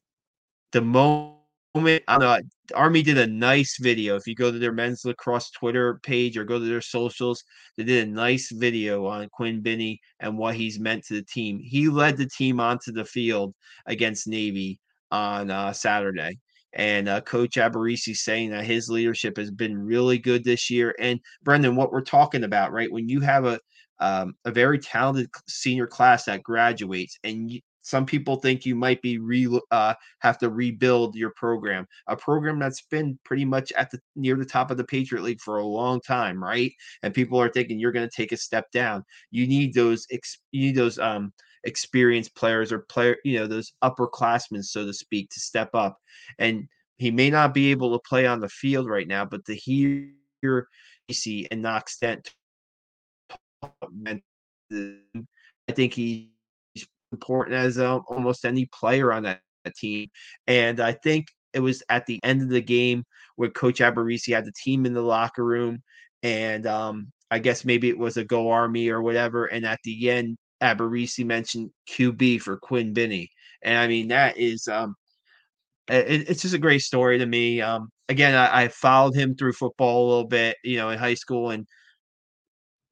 [0.70, 1.41] the moment
[1.74, 2.02] moment.
[2.08, 2.38] I know
[2.74, 4.16] Army did a nice video.
[4.16, 7.42] If you go to their men's lacrosse Twitter page or go to their socials,
[7.76, 11.58] they did a nice video on Quinn Binney and what he's meant to the team.
[11.62, 13.54] He led the team onto the field
[13.86, 14.78] against Navy
[15.10, 16.38] on uh, Saturday.
[16.74, 20.94] And uh, Coach Alberici saying that his leadership has been really good this year.
[20.98, 22.90] And Brendan, what we're talking about, right?
[22.90, 23.60] When you have a
[24.00, 29.02] um, a very talented senior class that graduates, and you, some people think you might
[29.02, 33.90] be re uh, have to rebuild your program, a program that's been pretty much at
[33.90, 36.72] the near the top of the Patriot League for a long time, right?
[37.02, 39.04] And people are thinking you're going to take a step down.
[39.30, 41.32] You need those ex- you need those um
[41.64, 45.98] experienced players or player, you know, those upperclassmen, so to speak, to step up.
[46.38, 46.66] And
[46.98, 50.08] he may not be able to play on the field right now, but to hear
[51.10, 52.32] see and knock Stent,
[53.72, 54.20] I
[55.72, 56.31] think he
[57.12, 60.08] important as uh, almost any player on that, that, team.
[60.46, 63.04] And I think it was at the end of the game
[63.36, 65.82] where Coach Alberici had the team in the locker room,
[66.22, 69.46] and um, I guess maybe it was a Go Army or whatever.
[69.46, 73.28] And at the end, Alberici mentioned QB for Quinn Binney,
[73.62, 74.94] and I mean that is um,
[75.88, 77.60] it, it's just a great story to me.
[77.60, 81.14] Um, again, I, I followed him through football a little bit, you know, in high
[81.14, 81.66] school, and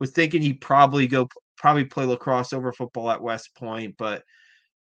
[0.01, 1.29] was thinking he'd probably go
[1.61, 4.23] probably play lacrosse over football at West Point, but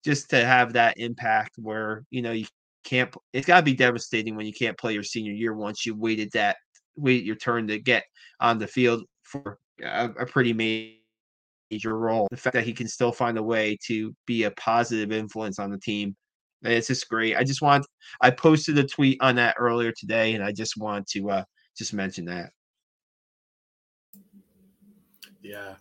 [0.02, 2.46] just to have that impact where you know you
[2.84, 5.94] can't it's got to be devastating when you can't play your senior year once you
[5.94, 6.56] waited that
[6.96, 8.04] wait your turn to get
[8.40, 12.26] on the field for a, a pretty major role.
[12.30, 15.70] The fact that he can still find a way to be a positive influence on
[15.70, 16.16] the team
[16.62, 17.36] it's just great.
[17.36, 17.86] I just want
[18.20, 21.44] i posted a tweet on that earlier today and i just want to uh
[21.76, 22.50] just mention that.
[25.42, 25.74] Yeah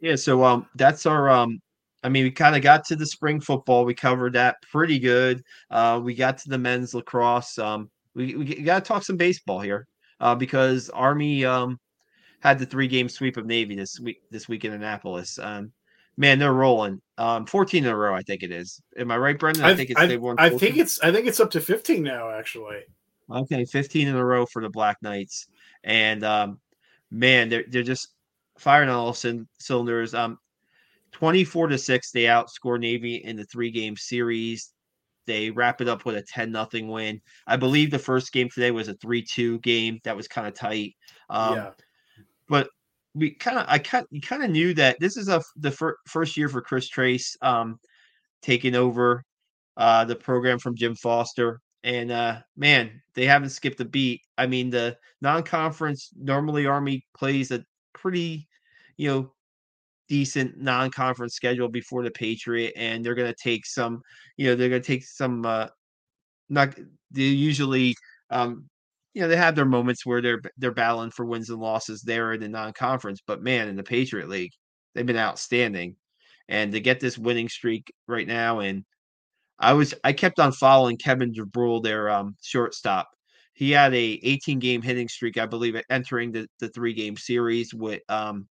[0.00, 1.60] yeah, so um that's our um
[2.02, 3.84] I mean we kind of got to the spring football.
[3.84, 5.42] We covered that pretty good.
[5.70, 7.58] Uh we got to the men's lacrosse.
[7.58, 9.86] Um we, we got to talk some baseball here.
[10.20, 11.78] Uh because Army um
[12.40, 15.38] had the three game sweep of Navy this week this week in Annapolis.
[15.38, 15.72] Um
[16.16, 17.00] man, they're rolling.
[17.16, 18.80] Um 14 in a row, I think it is.
[18.96, 19.64] Am I right, Brendan?
[19.64, 20.04] I, I think it's I,
[20.38, 22.82] I think it's I think it's up to 15 now, actually.
[23.30, 25.48] Okay, 15 in a row for the Black Knights.
[25.82, 26.60] And um
[27.10, 28.14] man, they're they're just
[28.58, 29.16] firing on all
[29.58, 30.14] cylinders.
[30.14, 30.38] Um,
[31.12, 34.72] 24 to 6, they outscore Navy in the three game series.
[35.26, 37.20] They wrap it up with a 10 nothing win.
[37.46, 40.54] I believe the first game today was a 3 2 game that was kind of
[40.54, 40.94] tight.
[41.28, 41.70] Um, yeah.
[42.48, 42.70] But
[43.14, 45.98] we kind of, I kind, you kind of knew that this is a the fir-
[46.06, 47.78] first year for Chris Tracz um,
[48.42, 49.22] taking over
[49.76, 51.60] uh, the program from Jim Foster.
[51.84, 54.20] and uh, man, they haven't skipped a beat.
[54.36, 58.47] I mean, the non-conference normally Army plays a pretty,
[58.98, 59.32] you know,
[60.08, 64.02] decent non-conference schedule before the Patriot, and they're going to take some,
[64.36, 65.46] you know, they're going to take some.
[65.46, 65.68] Uh,
[66.50, 66.74] not
[67.10, 67.94] they usually,
[68.30, 68.68] um,
[69.14, 72.34] you know, they have their moments where they're they're battling for wins and losses there
[72.34, 74.52] in the non-conference, but man, in the Patriot League,
[74.94, 75.96] they've been outstanding,
[76.48, 78.84] and to get this winning streak right now and
[79.58, 83.08] I was I kept on following Kevin DuBrule, their um, shortstop.
[83.54, 87.74] He had a 18 game hitting streak, I believe, entering the, the three game series
[87.74, 88.46] with um,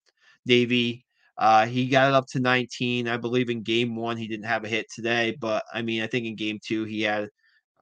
[0.47, 1.05] Navy.
[1.39, 3.09] Uh, he got it up to 19.
[3.09, 6.07] I believe in game one he didn't have a hit today, but I mean I
[6.07, 7.29] think in game two he had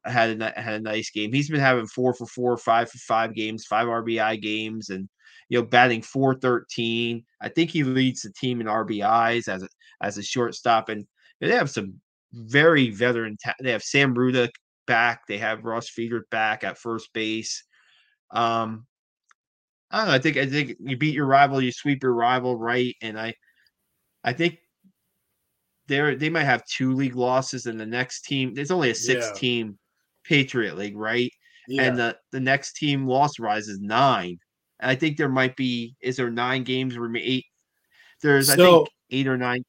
[0.04, 1.32] had a had a nice game.
[1.32, 5.08] He's been having four for four, five for five games, five RBI games, and
[5.48, 7.24] you know batting 413.
[7.40, 9.68] I think he leads the team in RBIs as a
[10.02, 11.06] as a shortstop, and
[11.40, 12.00] they have some
[12.32, 13.36] very veteran.
[13.42, 14.50] Ta- they have Sam Ruda
[14.86, 15.26] back.
[15.26, 17.64] They have Ross Feeder back at first base.
[18.30, 18.86] Um,
[19.94, 20.14] I don't know.
[20.14, 22.94] I think I think you beat your rival, you sweep your rival, right?
[23.00, 23.34] And I,
[24.24, 24.58] I think
[25.86, 29.26] they they might have two league losses, and the next team there's only a six
[29.26, 29.38] yeah.
[29.38, 29.78] team
[30.24, 31.30] Patriot League, right?
[31.68, 31.82] Yeah.
[31.82, 34.38] And the the next team loss rise is nine.
[34.80, 37.44] And I think there might be is there nine games or eight?
[38.20, 39.64] There's so, I think eight or nine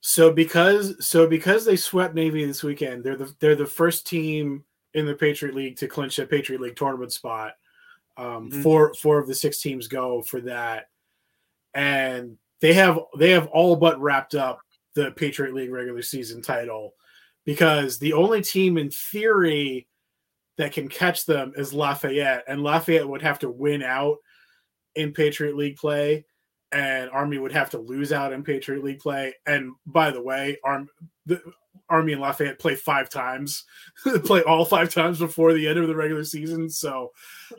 [0.00, 4.64] so because so because they swept Navy this weekend, they're the they're the first team
[4.94, 7.52] in the Patriot League to clinch a Patriot League tournament spot.
[8.18, 8.62] Um, mm-hmm.
[8.62, 10.86] Four four of the six teams go for that,
[11.74, 14.60] and they have they have all but wrapped up
[14.94, 16.94] the Patriot League regular season title
[17.44, 19.86] because the only team in theory
[20.56, 24.16] that can catch them is Lafayette, and Lafayette would have to win out
[24.96, 26.24] in Patriot League play
[26.72, 29.34] and Army would have to lose out in Patriot League play.
[29.46, 30.88] And by the way, Arm
[31.26, 31.40] the
[31.88, 33.64] Army and Lafayette play five times,
[34.24, 36.68] play all five times before the end of the regular season.
[36.70, 37.12] So,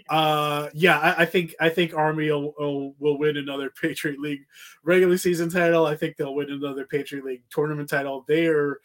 [0.10, 4.46] uh, yeah, I, I think I think Army will, will, will win another Patriot League
[4.84, 5.86] regular season title.
[5.86, 8.26] I think they'll win another Patriot League tournament title.
[8.28, 8.80] They are.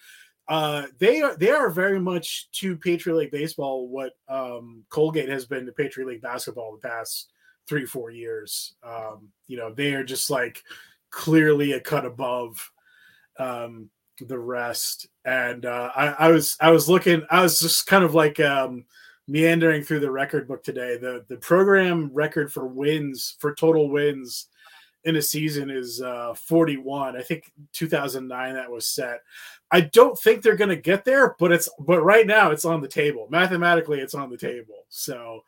[0.46, 5.46] Uh, they are they are very much to Patriot League baseball what um, Colgate has
[5.46, 7.32] been to Patriot League basketball the past
[7.66, 8.74] three four years.
[8.82, 10.62] Um, you know, they are just like
[11.08, 12.70] clearly a cut above
[13.38, 13.88] um,
[14.20, 15.08] the rest.
[15.24, 18.84] And uh, I, I was I was looking, I was just kind of like um,
[19.26, 20.96] meandering through the record book today.
[20.96, 24.46] The the program record for wins for total wins
[25.04, 27.16] in a season is uh, 41.
[27.16, 29.20] I think 2009 that was set.
[29.70, 32.80] I don't think they're going to get there, but it's but right now it's on
[32.80, 33.26] the table.
[33.30, 34.84] Mathematically, it's on the table.
[34.88, 35.40] So,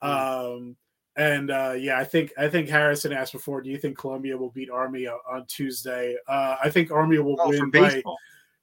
[0.00, 0.08] hmm.
[0.08, 0.76] um,
[1.16, 3.60] and uh, yeah, I think I think Harrison asked before.
[3.60, 6.16] Do you think Columbia will beat Army on Tuesday?
[6.26, 8.02] Uh, I think Army will oh, win by.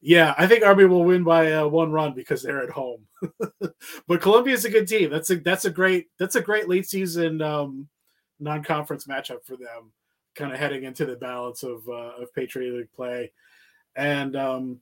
[0.02, 3.02] Yeah, I think Army will win by uh, one run because they're at home.
[4.08, 5.10] but Columbia is a good team.
[5.10, 7.88] That's a that's a great that's a great late season um,
[8.40, 9.92] non conference matchup for them.
[10.36, 13.32] Kind of heading into the balance of uh, of Patriot League play,
[13.96, 14.80] and um,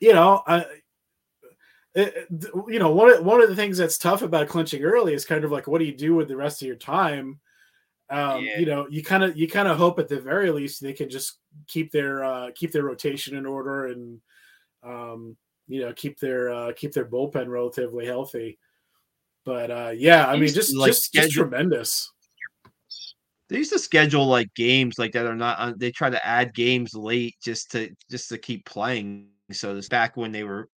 [0.00, 0.66] you know, I,
[1.94, 2.28] it,
[2.68, 5.44] you know, one of, one of the things that's tough about clinching early is kind
[5.44, 7.40] of like, what do you do with the rest of your time?
[8.10, 8.58] Um, yeah.
[8.58, 11.08] You know, you kind of you kind of hope at the very least they can
[11.08, 14.20] just keep their uh, keep their rotation in order and
[14.82, 15.36] um,
[15.66, 18.58] you know keep their uh, keep their bullpen relatively healthy.
[19.44, 22.10] But uh, yeah, I mean, just like just, schedule- just tremendous
[23.48, 26.54] they used to schedule like games like that are not uh, they try to add
[26.54, 30.68] games late just to just to keep playing so this back when they were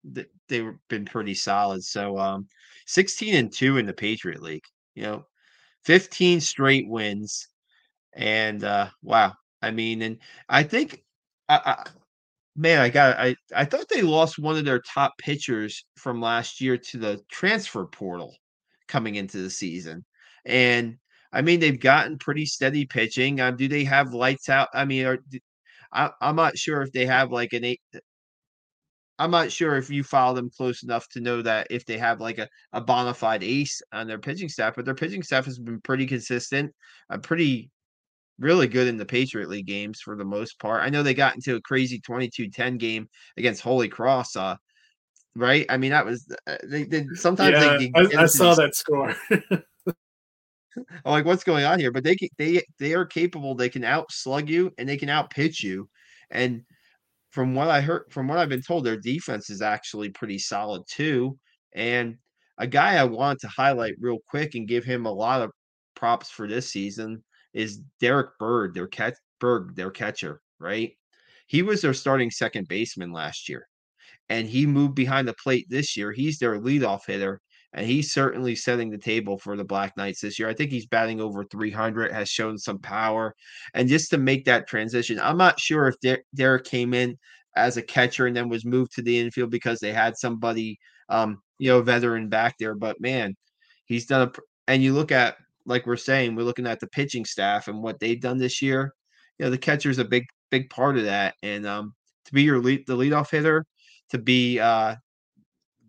[0.48, 1.82] they were been pretty solid.
[1.84, 2.48] So um
[2.86, 4.64] 16 and 2 in the Patriot League,
[4.94, 5.26] you know,
[5.84, 7.48] 15 straight wins.
[8.14, 9.34] And uh wow.
[9.62, 11.02] I mean, and I think
[11.48, 11.90] I, I
[12.56, 16.60] man, I got I I thought they lost one of their top pitchers from last
[16.60, 18.36] year to the transfer portal
[18.88, 20.04] coming into the season.
[20.44, 20.98] And
[21.32, 23.40] I mean, they've gotten pretty steady pitching.
[23.40, 24.68] Um, do they have lights out?
[24.74, 25.18] I mean, are,
[25.92, 27.80] I, am not sure if they have like an eight,
[29.18, 32.20] I'm not sure if you follow them close enough to know that if they have
[32.20, 35.58] like a, a bona fide ace on their pitching staff, but their pitching staff has
[35.58, 36.72] been pretty consistent,
[37.10, 37.70] uh, pretty
[38.38, 40.82] really good in the Patriot League games for the most part.
[40.82, 44.54] I know they got into a crazy 22-10 game against Holy Cross, uh,
[45.34, 45.66] right?
[45.68, 49.14] I mean, that was uh, they did sometimes yeah, they, I, I saw that score.
[51.04, 51.90] I'm like, what's going on here?
[51.90, 53.54] But they they they are capable.
[53.54, 55.88] They can outslug you and they can outpitch you,
[56.30, 56.62] and
[57.30, 60.82] from what I heard, from what I've been told, their defense is actually pretty solid
[60.88, 61.38] too.
[61.74, 62.16] And
[62.58, 65.50] a guy I want to highlight real quick and give him a lot of
[65.94, 67.22] props for this season
[67.54, 70.92] is Derek Berg, their catch Berg, their catcher, right?
[71.46, 73.68] He was their starting second baseman last year.
[74.28, 76.12] and he moved behind the plate this year.
[76.12, 77.40] He's their leadoff hitter,
[77.78, 80.48] and he's certainly setting the table for the Black Knights this year.
[80.48, 83.36] I think he's batting over 300, has shown some power,
[83.72, 87.16] and just to make that transition, I'm not sure if Derek came in
[87.54, 90.76] as a catcher and then was moved to the infield because they had somebody,
[91.08, 92.74] um, you know, veteran back there.
[92.74, 93.36] But man,
[93.86, 94.32] he's done a.
[94.66, 98.00] And you look at like we're saying, we're looking at the pitching staff and what
[98.00, 98.92] they've done this year.
[99.38, 101.36] You know, the catcher's a big, big part of that.
[101.44, 103.64] And um, to be your lead, the leadoff hitter,
[104.10, 104.96] to be uh,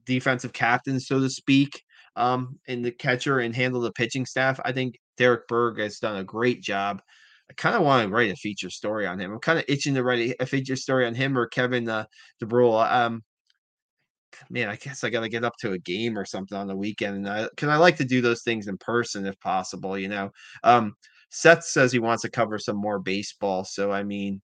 [0.09, 1.83] defensive captain, so to speak,
[2.15, 6.17] um, in the catcher and handle the pitching staff, I think Derek Berg has done
[6.17, 7.01] a great job.
[7.49, 9.31] I kind of want to write a feature story on him.
[9.31, 12.05] I'm kind of itching to write a, feature story on him or Kevin uh,
[12.43, 12.91] DeBrule.
[12.91, 13.23] Um,
[14.49, 16.75] man, I guess I got to get up to a game or something on the
[16.75, 17.17] weekend.
[17.17, 20.29] And I, cause I like to do those things in person if possible, you know.
[20.63, 20.93] Um,
[21.31, 23.63] Seth says he wants to cover some more baseball.
[23.63, 24.41] So, I mean,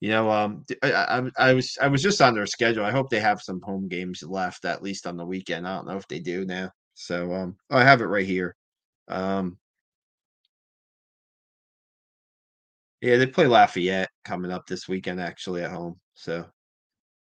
[0.00, 2.84] you know, um, I, I, I, was I was just on their schedule.
[2.84, 5.68] I hope they have some home games left at least on the weekend.
[5.68, 6.70] I don't know if they do now.
[6.94, 8.56] So, um, oh, I have it right here.
[9.08, 9.58] Um,
[13.02, 15.98] yeah, they play Lafayette coming up this weekend actually at home.
[16.14, 16.46] So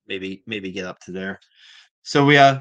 [0.06, 1.40] maybe maybe get up to there.
[2.02, 2.60] So we uh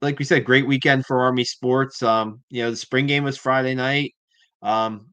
[0.00, 2.02] like we said, great weekend for Army sports.
[2.02, 4.14] Um, you know, the spring game was Friday night.
[4.62, 5.08] Um,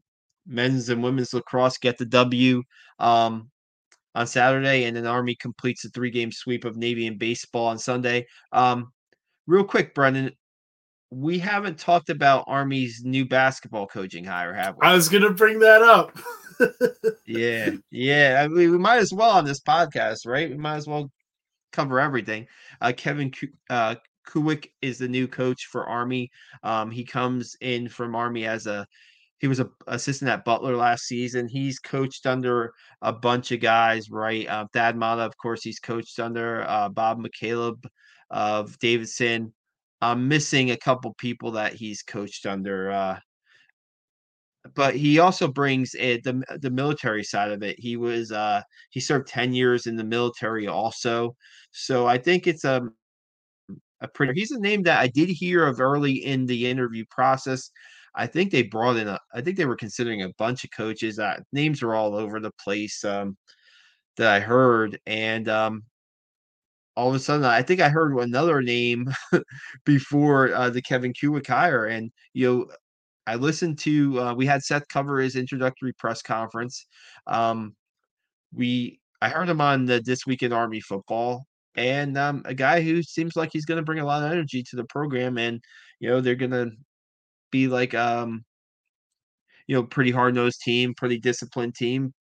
[0.48, 2.64] men's and women's lacrosse get the W
[3.00, 3.50] um
[4.16, 7.80] on Saturday, and then Army completes a three game sweep of Navy and baseball on
[7.80, 8.26] Sunday.
[8.52, 8.92] Um,
[9.48, 10.32] real quick, Brendan,
[11.10, 14.88] we haven't talked about Army's new basketball coaching hire, have we?
[14.88, 16.18] I was gonna bring that up.
[17.26, 18.42] yeah, yeah.
[18.44, 20.50] I mean, we might as well on this podcast, right?
[20.50, 21.12] We might as well
[21.72, 22.48] cover everything.
[22.82, 23.32] Uh, Kevin
[23.70, 23.96] uh,
[24.28, 26.32] Kuwik is the new coach for Army.
[26.64, 28.88] Um, he comes in from Army as a
[29.44, 31.50] he was a assistant at Butler last season.
[31.50, 32.72] He's coached under
[33.02, 34.48] a bunch of guys, right?
[34.48, 37.84] Uh, Thad Matta, of course, he's coached under uh, Bob McKillop
[38.32, 39.54] of Davidson.
[40.00, 42.90] I'm missing a couple people that he's coached under.
[42.90, 43.20] Uh,
[44.76, 47.78] but he also brings it, the the military side of it.
[47.78, 51.36] He was uh, he served ten years in the military also,
[51.72, 52.82] so I think it's a
[54.00, 54.40] a pretty.
[54.40, 57.72] He's a name that I did hear of early in the interview process.
[58.16, 59.20] I think they brought in a.
[59.34, 61.20] I think they were considering a bunch of coaches.
[61.20, 63.38] Uh, names are all over the place um,
[64.18, 65.84] that I heard, and um,
[66.96, 69.12] all of a sudden, I think I heard another name
[69.86, 72.68] before uh, the Kevin Kuwik hire, and you know,
[73.28, 76.86] I listened to uh, we had Seth cover his introductory press conference.
[77.28, 77.76] Um,
[78.54, 81.46] we I heard him on the This Week in Army Football,
[81.76, 84.64] and um, a guy who seems like he's going to bring a lot of energy
[84.64, 85.62] to the program, and
[86.00, 86.72] you know they're going to
[87.54, 88.44] be like um,
[89.68, 92.14] you know pretty hard nosed team, pretty disciplined team.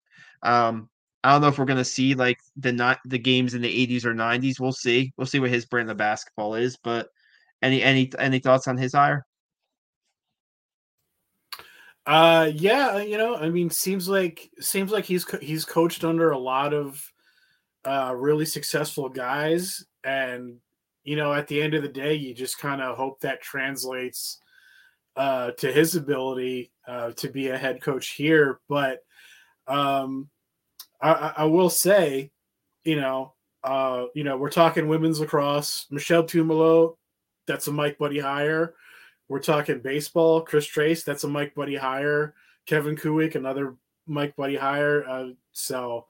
[0.45, 0.89] Um,
[1.25, 3.87] I don't know if we're going to see like the not the games in the
[3.87, 4.61] 80s or 90s.
[4.61, 5.13] We'll see.
[5.17, 6.77] We'll see what his brand of basketball is.
[6.77, 7.09] But
[7.63, 9.25] any any any thoughts on his hire?
[12.05, 16.39] Uh, yeah, you know, I mean, seems like seems like he's he's coached under a
[16.39, 17.01] lot of
[17.85, 20.57] uh, really successful guys, and
[21.05, 24.41] you know, at the end of the day, you just kind of hope that translates
[25.17, 28.61] uh, to his ability uh, to be a head coach here.
[28.69, 29.01] But
[29.67, 30.29] um,
[31.01, 32.31] I, I will say,
[32.85, 33.35] you know,
[33.65, 35.87] uh, you know, we're talking women's lacrosse.
[35.91, 36.97] Michelle Tumolo,
[37.47, 38.75] that's a Mike Buddie hire.
[39.29, 40.43] We're talking baseball.
[40.43, 42.35] Chris Tracz, that's a Mike Buddie hire.
[42.67, 45.05] Kevin Kuwik, another Mike Buddie hire.
[45.09, 46.07] Uh, so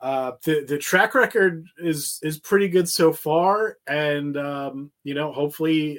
[0.00, 5.32] uh, the the track record is is pretty good so far, and um, you know,
[5.32, 5.98] hopefully,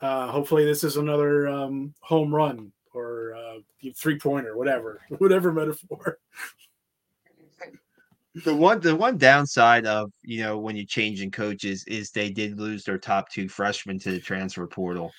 [0.00, 3.58] uh, hopefully this is another um, home run or uh,
[3.96, 6.18] three pointer, whatever, whatever metaphor.
[8.44, 12.30] the one the one downside of you know when you change in coaches is they
[12.30, 15.12] did lose their top two freshmen to the transfer portal.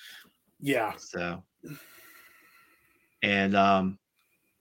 [0.60, 0.92] Yeah.
[0.98, 1.42] So,
[3.22, 3.98] and um,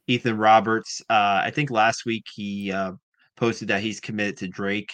[0.07, 2.93] Ethan Roberts, uh, I think last week he uh,
[3.35, 4.93] posted that he's committed to Drake.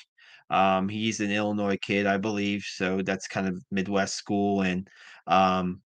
[0.50, 4.88] Um, he's an Illinois kid, I believe, so that's kind of Midwest school, and
[5.28, 5.82] um,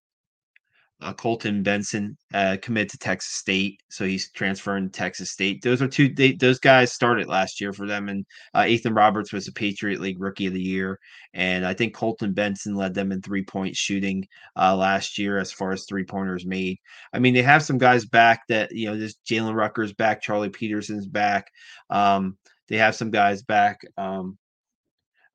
[1.01, 5.61] uh, Colton Benson uh, committed to Texas State, so he's transferring to Texas State.
[5.61, 6.09] Those are two.
[6.09, 9.99] They, those guys started last year for them, and uh, Ethan Roberts was a Patriot
[9.99, 10.97] League Rookie of the Year,
[11.33, 14.25] and I think Colton Benson led them in three point shooting
[14.55, 16.77] uh, last year as far as three pointers made.
[17.13, 20.49] I mean, they have some guys back that you know, this Jalen Rucker's back, Charlie
[20.49, 21.51] Peterson's back.
[21.89, 23.81] Um, they have some guys back.
[23.97, 24.37] Um,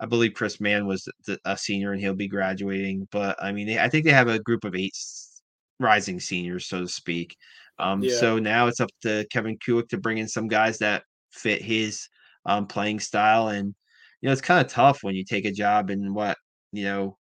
[0.01, 1.07] I believe Chris Mann was
[1.45, 3.07] a senior and he'll be graduating.
[3.13, 4.97] But I mean, I think they have a group of eight
[5.79, 7.37] rising seniors, so to speak.
[7.79, 8.17] Um, yeah.
[8.17, 12.09] So now it's up to Kevin Kuwik to bring in some guys that fit his
[12.47, 13.49] um, playing style.
[13.49, 13.75] And
[14.21, 16.37] you know, it's kind of tough when you take a job in what,
[16.73, 17.19] you know,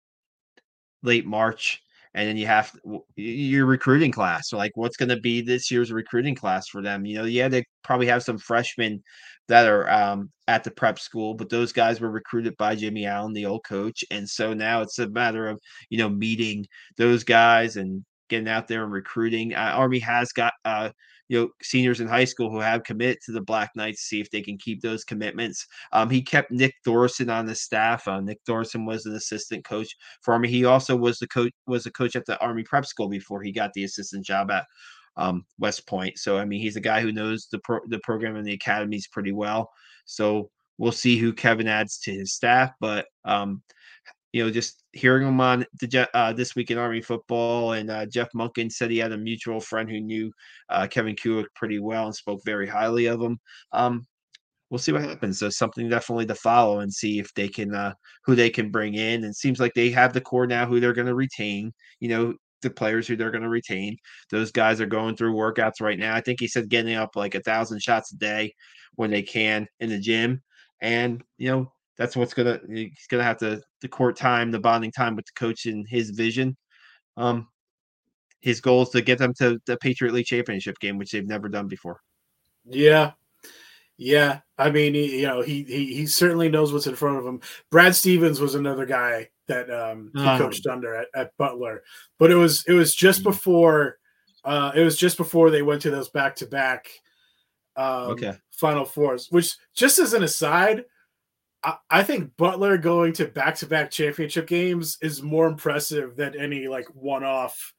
[1.04, 1.82] late March
[2.14, 2.76] and then you have
[3.16, 4.50] your recruiting class.
[4.50, 7.06] So like what's going to be this year's recruiting class for them?
[7.06, 9.04] You know, yeah, they probably have some freshmen
[9.48, 13.34] that are um, at the prep school, but those guys were recruited by Jimmy Allen,
[13.34, 14.04] the old coach.
[14.12, 16.66] And so now it's a matter of, you know, meeting
[16.98, 19.54] those guys and getting out there and recruiting.
[19.54, 20.90] Uh, Army has got uh,
[21.30, 24.30] you know seniors in high school who have committed to the Black Knights, see if
[24.32, 25.66] they can keep those commitments.
[25.92, 28.08] Um, he kept Nick Thorson on the staff.
[28.08, 29.90] Uh, Nick Thorson was an assistant coach
[30.22, 30.50] for Army.
[30.50, 33.52] He also was the coach was a coach at the Army Prep School before he
[33.52, 34.66] got the assistant job at
[35.18, 36.18] um, West Point.
[36.18, 39.08] So I mean, he's a guy who knows the pro- the program and the academies
[39.08, 39.70] pretty well.
[40.06, 43.62] So we'll see who Kevin adds to his staff, but um,
[44.34, 48.06] you know, just hearing him on the uh, this week in Army football, and uh,
[48.06, 50.32] Jeff Monken said he had a mutual friend who knew
[50.70, 53.40] uh, Kevin Kuwik pretty well and spoke very highly of him.
[53.72, 54.06] Um,
[54.70, 55.40] we'll see what happens.
[55.40, 57.94] So something definitely to follow and see if they can uh,
[58.26, 59.24] who they can bring in.
[59.24, 61.74] And seems like they have the core now who they're going to retain.
[62.00, 63.98] You know, the players who they're going to retain.
[64.32, 66.16] Those guys are going through workouts right now.
[66.16, 68.54] I think he said getting up like a thousand shots a day
[68.96, 70.42] when they can in the gym.
[70.82, 74.92] And you know, that's what's gonna he's gonna have to the court time, the bonding
[74.92, 76.56] time with the coach and his vision.
[77.16, 77.48] Um,
[78.42, 81.50] his goal is to get them to the Patriot League championship game, which they've never
[81.50, 82.00] done before.
[82.66, 83.14] Yeah,
[83.98, 84.42] yeah.
[84.58, 87.42] I mean, he, you know, he, he he certainly knows what's in front of him.
[87.72, 91.84] Brad Stevens was another guy that um, he um, coached under at, at, Butler,
[92.20, 93.30] but it was it was just mm-hmm.
[93.30, 93.98] before
[94.44, 96.90] uh, it was just before they went to those back to back
[97.78, 99.28] okay Final Fours.
[99.30, 100.86] Which, just as an aside,
[101.90, 106.68] I, think Butler going to back to back championship games is more impressive than any
[106.68, 107.74] like one off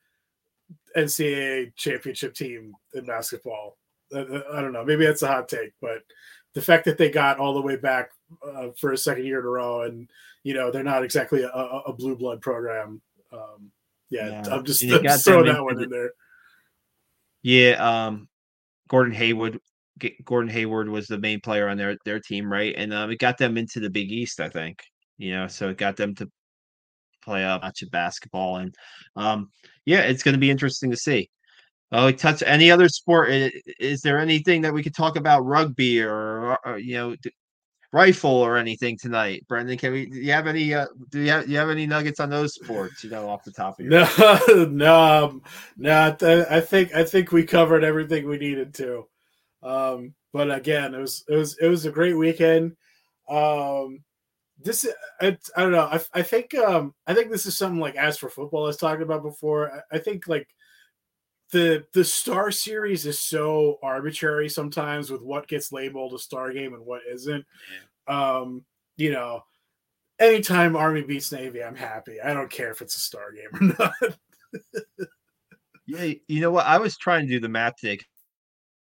[0.97, 3.79] NCAA championship team in basketball.
[4.14, 4.21] I,
[4.53, 4.85] I, don't know.
[4.85, 6.03] Maybe that's a hot take, but
[6.55, 8.11] the fact that they got all the way back
[8.47, 10.09] uh, for a second year in a row and,
[10.45, 13.01] you know, they're not exactly a, a blue blood program.
[13.32, 13.70] Um,
[14.11, 16.12] yeah, yeah, I'm just, I'm just throwing that one in there.
[17.43, 18.07] Yeah.
[18.07, 18.28] Um,
[18.89, 19.61] Gordon Hayward
[20.24, 22.74] Gordon Hayward was the main player on their their team, right?
[22.76, 24.82] And um, it got them into the Big East, I think.
[25.18, 26.30] You know, so it got them to
[27.22, 28.74] play a bunch of basketball, and
[29.16, 29.51] um,
[29.84, 31.28] yeah, it's going to be interesting to see.
[31.91, 33.30] Oh, touch any other sport?
[33.30, 37.16] Is, is, there anything that we could talk about rugby or, or you know
[37.93, 39.78] rifle or anything tonight, Brendan?
[39.78, 40.07] Can we?
[40.07, 40.74] Do you have any?
[40.74, 41.47] Uh, do you have?
[41.47, 43.03] Do you have any nuggets on those sports?
[43.05, 45.43] You know, off the top of your no, no, um,
[45.76, 46.16] no.
[46.51, 49.07] I think I think we covered everything we needed to.
[49.62, 52.76] Um, but again, it was it was it was a great weekend.
[53.28, 54.01] Um,
[54.61, 54.86] this
[55.20, 55.89] I, I don't know.
[55.91, 58.76] I, I think um, I think this is something like as for football, I was
[58.76, 59.82] talking about before.
[59.91, 60.49] I, I think like
[61.51, 66.75] the the star series is so arbitrary sometimes with what gets labeled a star game
[66.75, 67.45] and what isn't.
[68.07, 68.65] Um,
[68.97, 69.45] you know,
[70.19, 72.21] anytime Army beats Navy, I'm happy.
[72.21, 74.19] I don't care if it's a star game or not.
[75.87, 76.67] yeah, you know what?
[76.67, 77.99] I was trying to do the math today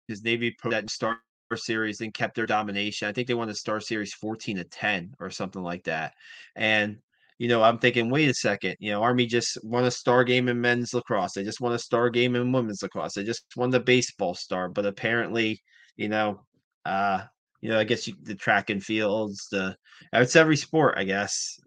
[0.08, 1.20] because Navy put that in Star
[1.56, 3.08] Series and kept their domination.
[3.08, 6.14] I think they won the Star Series 14 to 10 or something like that.
[6.56, 6.97] And
[7.39, 10.47] you know, I'm thinking, wait a second, you know, Army just won a star game
[10.47, 11.34] in men's lacrosse.
[11.34, 13.13] They just won a star game in women's lacrosse.
[13.13, 15.61] They just won the baseball star, but apparently,
[15.97, 16.41] you know,
[16.86, 17.23] uh,
[17.61, 19.75] you know, I guess you, the track and fields, the
[20.11, 21.59] it's every sport, I guess.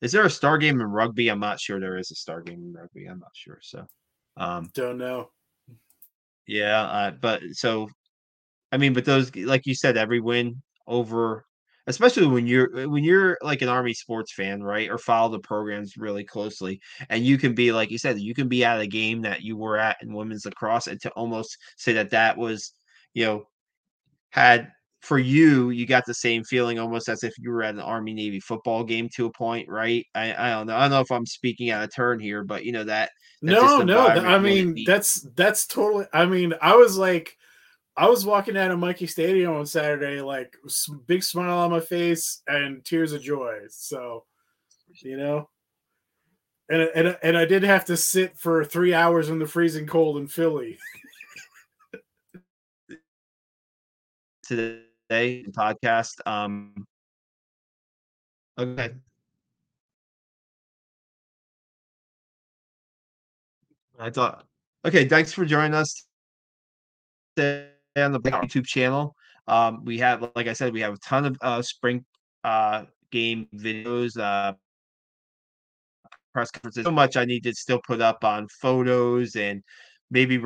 [0.00, 1.28] Is there a star game in rugby?
[1.28, 3.06] I'm not sure there is a star game in rugby.
[3.06, 3.58] I'm not sure.
[3.62, 3.86] So,
[4.36, 5.30] um, don't know.
[6.46, 7.88] Yeah, uh, but so
[8.72, 11.44] I mean, but those like you said, every win over
[11.86, 15.38] especially when you're uh, when you're like an army sports fan right or follow the
[15.38, 16.80] programs really closely
[17.10, 19.56] and you can be like you said you can be at a game that you
[19.56, 22.72] were at in women's lacrosse and to almost say that that was
[23.14, 23.46] you know
[24.30, 24.68] had
[25.00, 28.14] for you you got the same feeling almost as if you were at an army
[28.14, 31.12] navy football game to a point right i, I don't know i don't know if
[31.12, 33.10] i'm speaking out of turn here but you know that
[33.44, 34.06] no, no.
[34.06, 36.06] I mean, that's that's totally.
[36.14, 37.36] I mean, I was like,
[37.96, 40.56] I was walking out of Michie Stadium on Saturday, like
[41.06, 43.58] big smile on my face and tears of joy.
[43.68, 44.24] So,
[45.02, 45.48] you know,
[46.68, 50.16] and and and I did have to sit for three hours in the freezing cold
[50.16, 50.76] in Philly.
[54.42, 56.14] Today podcast.
[56.26, 56.86] Um.
[58.58, 58.90] Okay.
[63.98, 64.44] I thought,
[64.84, 66.06] okay, thanks for joining us
[67.36, 69.14] today on the YouTube channel.
[69.46, 72.04] Um, we have, like I said, we have a ton of uh, spring
[72.44, 74.54] uh, game videos, uh,
[76.32, 76.84] press conferences.
[76.84, 79.62] So much I need to still put up on photos and
[80.10, 80.42] maybe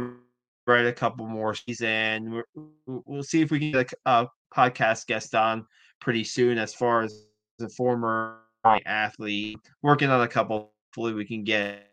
[0.66, 1.54] write a couple more.
[1.80, 2.42] And
[2.86, 5.66] we'll see if we can get a, a podcast guest on
[6.00, 7.26] pretty soon as far as
[7.60, 8.40] a former
[8.86, 10.72] athlete working on a couple.
[10.90, 11.92] Hopefully, we can get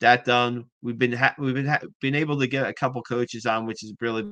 [0.00, 0.64] that done.
[0.82, 3.84] We've been ha- we've been ha- been able to get a couple coaches on, which
[3.84, 4.24] is really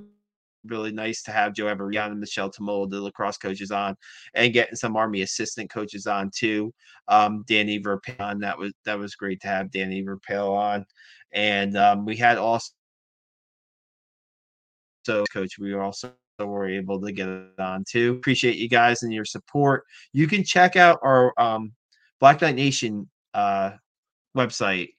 [0.67, 3.97] really nice to have Joe Alberici and Michelle Tumolo, the lacrosse coaches on,
[4.35, 6.73] and getting some Army assistant coaches on too.
[7.09, 10.87] Um, Danny Verpale that was that was great to have Danny Verpale on,
[11.33, 12.73] and um, we had also
[15.05, 18.15] so coach we were also were able to get it on too.
[18.19, 19.85] Appreciate you guys and your support.
[20.13, 21.73] You can check out our um,
[22.21, 23.73] Black Knight Nation uh,
[24.37, 24.91] website.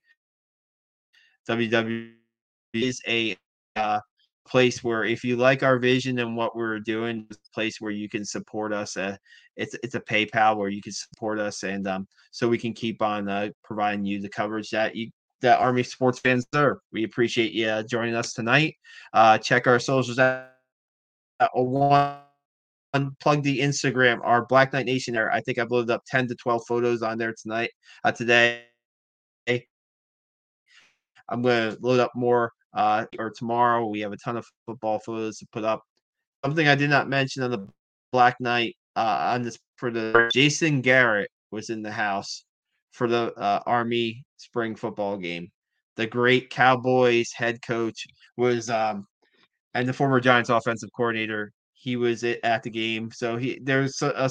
[1.50, 2.14] www
[2.74, 3.38] is a
[3.76, 4.00] uh,
[4.46, 8.26] place where if you like our vision and what we're doing, place where you can
[8.26, 8.98] support us.
[8.98, 9.16] Uh,
[9.56, 13.02] it's it's a PayPal where you can support us, and um, so we can keep
[13.02, 15.12] on uh, providing you the coverage that you
[15.42, 16.78] that Army sports fans deserve.
[16.92, 18.76] We appreciate you uh, joining us tonight.
[19.14, 20.50] Uh, check our socials out.
[21.54, 22.18] One
[22.96, 25.32] unplug the Instagram, our Black Knight Nation there.
[25.32, 27.72] I think I've loaded up 10 to 12 photos on there tonight,
[28.04, 28.64] uh, today.
[31.30, 33.88] I'm going to load up more uh, or tomorrow.
[33.88, 35.82] We have a ton of football photos to put up.
[36.44, 37.68] Something I did not mention on the
[38.12, 42.46] Black Knight uh, on this for the Jason Garrett was in the house
[42.92, 45.50] for the uh, Army spring football game.
[45.96, 48.06] The great Cowboys head coach
[48.38, 49.06] was, um,
[49.74, 51.52] and the former Giants offensive coordinator.
[51.74, 54.30] He was at the game, so he there's a, a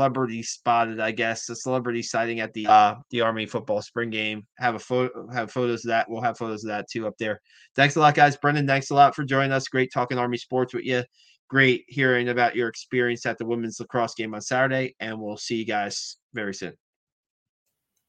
[0.00, 4.46] celebrity spotted, I guess, a celebrity sighting at the uh, the Army football spring game.
[4.58, 6.08] Have a photo, have photos of that.
[6.08, 7.38] We'll have photos of that too up there.
[7.76, 8.38] Thanks a lot, guys.
[8.38, 9.68] Brendan, thanks a lot for joining us.
[9.68, 11.04] Great talking Army sports with you.
[11.50, 15.56] Great hearing about your experience at the women's lacrosse game on Saturday, and we'll see
[15.56, 16.72] you guys very soon.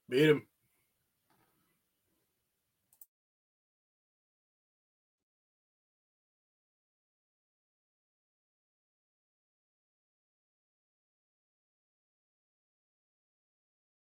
[0.09, 0.47] Beat him.